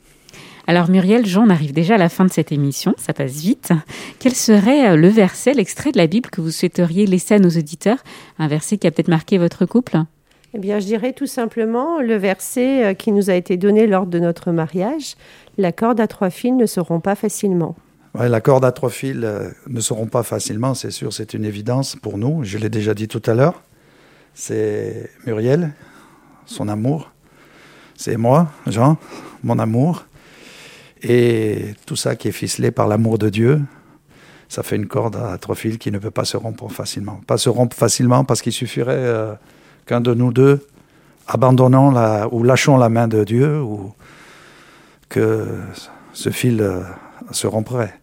Alors 0.66 0.88
Muriel, 0.88 1.26
Jean, 1.26 1.46
on 1.46 1.50
arrive 1.50 1.72
déjà 1.72 1.94
à 1.94 1.98
la 1.98 2.08
fin 2.08 2.24
de 2.24 2.30
cette 2.30 2.52
émission, 2.52 2.94
ça 2.96 3.12
passe 3.12 3.32
vite. 3.32 3.72
Quel 4.20 4.34
serait 4.34 4.90
euh, 4.90 4.96
le 4.96 5.08
verset, 5.08 5.52
l'extrait 5.52 5.90
de 5.90 5.98
la 5.98 6.06
Bible 6.06 6.30
que 6.30 6.40
vous 6.40 6.52
souhaiteriez 6.52 7.06
laisser 7.06 7.34
à 7.34 7.38
nos 7.38 7.50
auditeurs? 7.50 7.98
Un 8.38 8.46
verset 8.46 8.78
qui 8.78 8.86
a 8.86 8.92
peut-être 8.92 9.08
marqué 9.08 9.36
votre 9.38 9.66
couple? 9.66 9.98
Eh 10.52 10.58
bien, 10.58 10.80
je 10.80 10.86
dirais 10.86 11.12
tout 11.12 11.26
simplement 11.28 12.00
le 12.00 12.16
verset 12.16 12.84
euh, 12.84 12.94
qui 12.94 13.12
nous 13.12 13.30
a 13.30 13.34
été 13.34 13.56
donné 13.56 13.86
lors 13.86 14.06
de 14.06 14.18
notre 14.18 14.50
mariage 14.50 15.14
La 15.58 15.70
corde 15.70 16.00
à 16.00 16.08
trois 16.08 16.30
fils 16.30 16.52
ne 16.52 16.66
seront 16.66 17.00
pas 17.00 17.14
facilement. 17.14 17.76
La 18.14 18.40
corde 18.40 18.64
à 18.64 18.72
trois 18.72 18.90
fils 18.90 19.16
euh, 19.22 19.50
ne 19.68 19.80
seront 19.80 20.06
pas 20.06 20.24
facilement, 20.24 20.74
c'est 20.74 20.90
sûr, 20.90 21.12
c'est 21.12 21.34
une 21.34 21.44
évidence 21.44 21.94
pour 21.94 22.18
nous. 22.18 22.42
Je 22.42 22.58
l'ai 22.58 22.68
déjà 22.68 22.94
dit 22.94 23.06
tout 23.06 23.22
à 23.26 23.34
l'heure. 23.34 23.62
C'est 24.34 25.10
Muriel, 25.24 25.72
son 26.46 26.68
amour. 26.68 27.12
C'est 27.96 28.16
moi, 28.16 28.50
Jean, 28.66 28.96
mon 29.44 29.58
amour. 29.60 30.06
Et 31.02 31.74
tout 31.86 31.96
ça 31.96 32.16
qui 32.16 32.28
est 32.28 32.32
ficelé 32.32 32.72
par 32.72 32.88
l'amour 32.88 33.18
de 33.18 33.28
Dieu, 33.28 33.60
ça 34.48 34.64
fait 34.64 34.74
une 34.74 34.86
corde 34.86 35.16
à 35.16 35.38
trois 35.38 35.54
fils 35.54 35.78
qui 35.78 35.92
ne 35.92 35.98
peut 35.98 36.10
pas 36.10 36.24
se 36.24 36.36
rompre 36.36 36.68
facilement. 36.68 37.20
Pas 37.28 37.38
se 37.38 37.48
rompre 37.48 37.76
facilement 37.76 38.24
parce 38.24 38.42
qu'il 38.42 38.52
suffirait 38.52 38.94
euh, 38.96 39.34
qu'un 39.90 40.00
de 40.00 40.14
nous 40.14 40.32
deux 40.32 40.64
abandonnons 41.26 41.90
la, 41.90 42.32
ou 42.32 42.44
lâchons 42.44 42.76
la 42.76 42.88
main 42.88 43.08
de 43.08 43.24
Dieu 43.24 43.60
ou 43.60 43.92
que 45.08 45.48
ce 46.12 46.30
fil 46.30 46.60
euh, 46.60 46.82
se 47.32 47.48
romprait. 47.48 47.98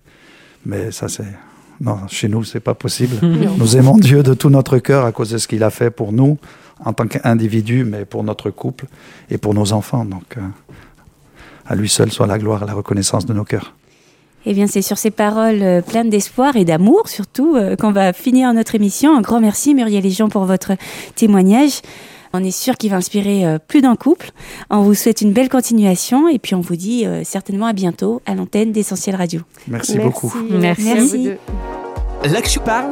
Mais 0.65 0.91
ça, 0.91 1.08
c'est. 1.08 1.32
Non, 1.80 2.08
chez 2.10 2.28
nous, 2.28 2.43
c'est 2.43 2.60
pas 2.60 2.73
possible. 2.73 3.15
Nous 3.58 3.78
aimons 3.78 3.97
Dieu 4.00 4.23
de 4.23 4.34
tout 4.34 4.50
notre 4.50 4.80
cœur 4.80 5.06
à 5.06 5.12
cause 5.12 5.30
de 5.30 5.38
ce 5.38 5.47
qu'il 5.47 5.63
a 5.63 5.69
fait 5.69 5.91
pour 5.91 6.12
nous, 6.12 6.39
en 6.84 6.91
tant 6.91 7.08
qu'individu, 7.08 7.86
mais 7.86 8.04
pour 8.04 8.23
notre 8.23 8.50
couple 8.50 8.86
et 9.30 9.38
pour 9.38 9.54
nos 9.54 9.73
enfants. 9.73 10.04
Donc, 10.04 10.38
euh, 10.38 10.41
à 11.67 11.76
lui 11.76 11.88
seul 11.88 12.12
soit 12.12 12.28
la 12.28 12.39
gloire 12.39 12.63
et 12.63 12.65
la 12.65 12.73
reconnaissance 12.73 13.26
de 13.28 13.34
nos 13.34 13.45
cœurs. 13.45 13.76
Eh 14.49 14.53
bien, 14.53 14.65
c'est 14.65 14.81
sur 14.81 14.97
ces 14.97 15.12
paroles 15.12 15.62
euh, 15.62 15.81
pleines 15.81 16.10
d'espoir 16.10 16.55
et 16.55 16.63
d'amour, 16.63 17.10
surtout, 17.10 17.57
euh, 17.57 17.75
qu'on 17.75 17.91
va 17.91 18.13
finir 18.13 18.53
notre 18.53 18.75
émission. 18.75 19.15
Un 19.17 19.19
grand 19.19 19.41
merci, 19.41 19.75
Muriel 19.75 20.05
et 20.05 20.10
Jean, 20.10 20.29
pour 20.29 20.45
votre 20.45 20.71
témoignage. 21.15 21.81
On 22.33 22.43
est 22.43 22.51
sûr 22.51 22.77
qu'il 22.77 22.91
va 22.91 22.97
inspirer 22.97 23.45
euh, 23.45 23.57
plus 23.60 23.81
d'un 23.81 23.95
couple. 23.95 24.31
On 24.69 24.81
vous 24.81 24.93
souhaite 24.93 25.21
une 25.21 25.33
belle 25.33 25.49
continuation 25.49 26.27
et 26.29 26.39
puis 26.39 26.55
on 26.55 26.62
vous 26.62 26.75
dit 26.75 27.05
euh, 27.05 27.23
certainement 27.25 27.65
à 27.65 27.73
bientôt 27.73 28.21
à 28.25 28.36
l'antenne 28.36 28.71
d'Essentiel 28.71 29.15
Radio. 29.15 29.41
Merci, 29.67 29.97
beaucoup. 29.97 30.33
Merci. 30.49 30.89
à 30.89 30.95
vous 30.95 31.17
deux. 31.17 31.38
Là 32.23 32.41
que 32.41 32.49
je 32.49 32.60
parle, 32.60 32.91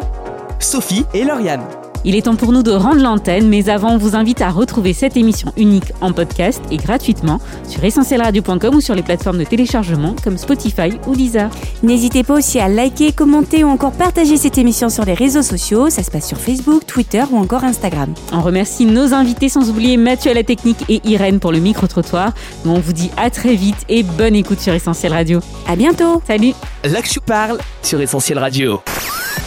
Sophie 0.60 1.06
et 1.14 1.24
Lauriane. 1.24 1.64
Il 2.08 2.16
est 2.16 2.22
temps 2.22 2.36
pour 2.36 2.52
nous 2.52 2.62
de 2.62 2.72
rendre 2.72 3.02
l'antenne, 3.02 3.50
mais 3.50 3.68
avant, 3.68 3.94
on 3.94 3.98
vous 3.98 4.16
invite 4.16 4.40
à 4.40 4.52
retrouver 4.52 4.94
cette 4.94 5.18
émission 5.18 5.52
unique 5.58 5.92
en 6.02 6.14
podcast 6.14 6.62
et 6.70 6.78
gratuitement 6.78 7.42
sur 7.68 7.84
essentielradio.com 7.84 8.76
ou 8.76 8.80
sur 8.80 8.94
les 8.94 9.02
plateformes 9.02 9.40
de 9.40 9.44
téléchargement 9.44 10.16
comme 10.24 10.38
Spotify 10.38 11.00
ou 11.08 11.16
Deezer. 11.16 11.50
N'hésitez 11.82 12.24
pas 12.24 12.36
aussi 12.36 12.60
à 12.60 12.68
liker, 12.68 13.12
commenter 13.12 13.64
ou 13.64 13.70
encore 13.70 13.92
partager 13.92 14.38
cette 14.38 14.60
émission 14.60 14.90
sur 14.90 15.04
les 15.04 15.16
réseaux 15.16 15.42
sociaux. 15.42 15.90
Ça 15.90 16.04
se 16.04 16.12
passe 16.12 16.28
sur 16.28 16.38
Facebook, 16.38 16.86
Twitter 16.86 17.24
ou 17.32 17.38
encore 17.38 17.64
Instagram. 17.64 18.14
On 18.32 18.42
remercie 18.42 18.86
nos 18.86 19.16
invités 19.16 19.50
sans 19.50 19.72
oublier 19.72 19.98
Mathieu 19.98 20.30
à 20.30 20.36
la 20.36 20.44
technique 20.44 20.86
et 20.88 21.02
Irène 21.06 21.40
pour 21.40 21.52
le 21.52 21.60
micro-trottoir. 21.60 22.34
Nous, 22.66 22.72
On 22.72 22.80
vous 22.80 22.94
dit 22.94 23.10
à 23.18 23.32
très 23.32 23.56
vite 23.56 23.84
et 23.90 24.04
bonne 24.04 24.36
écoute 24.36 24.60
sur 24.60 24.74
Essentiel 24.74 25.12
Radio. 25.12 25.40
À 25.68 25.76
bientôt. 25.76 26.22
Salut. 26.28 26.54
Là 26.84 27.02
que 27.02 27.08
je 27.08 27.20
parle 27.20 27.58
sur 27.82 28.00
Essentiel 28.00 28.38
Radio. 28.38 28.82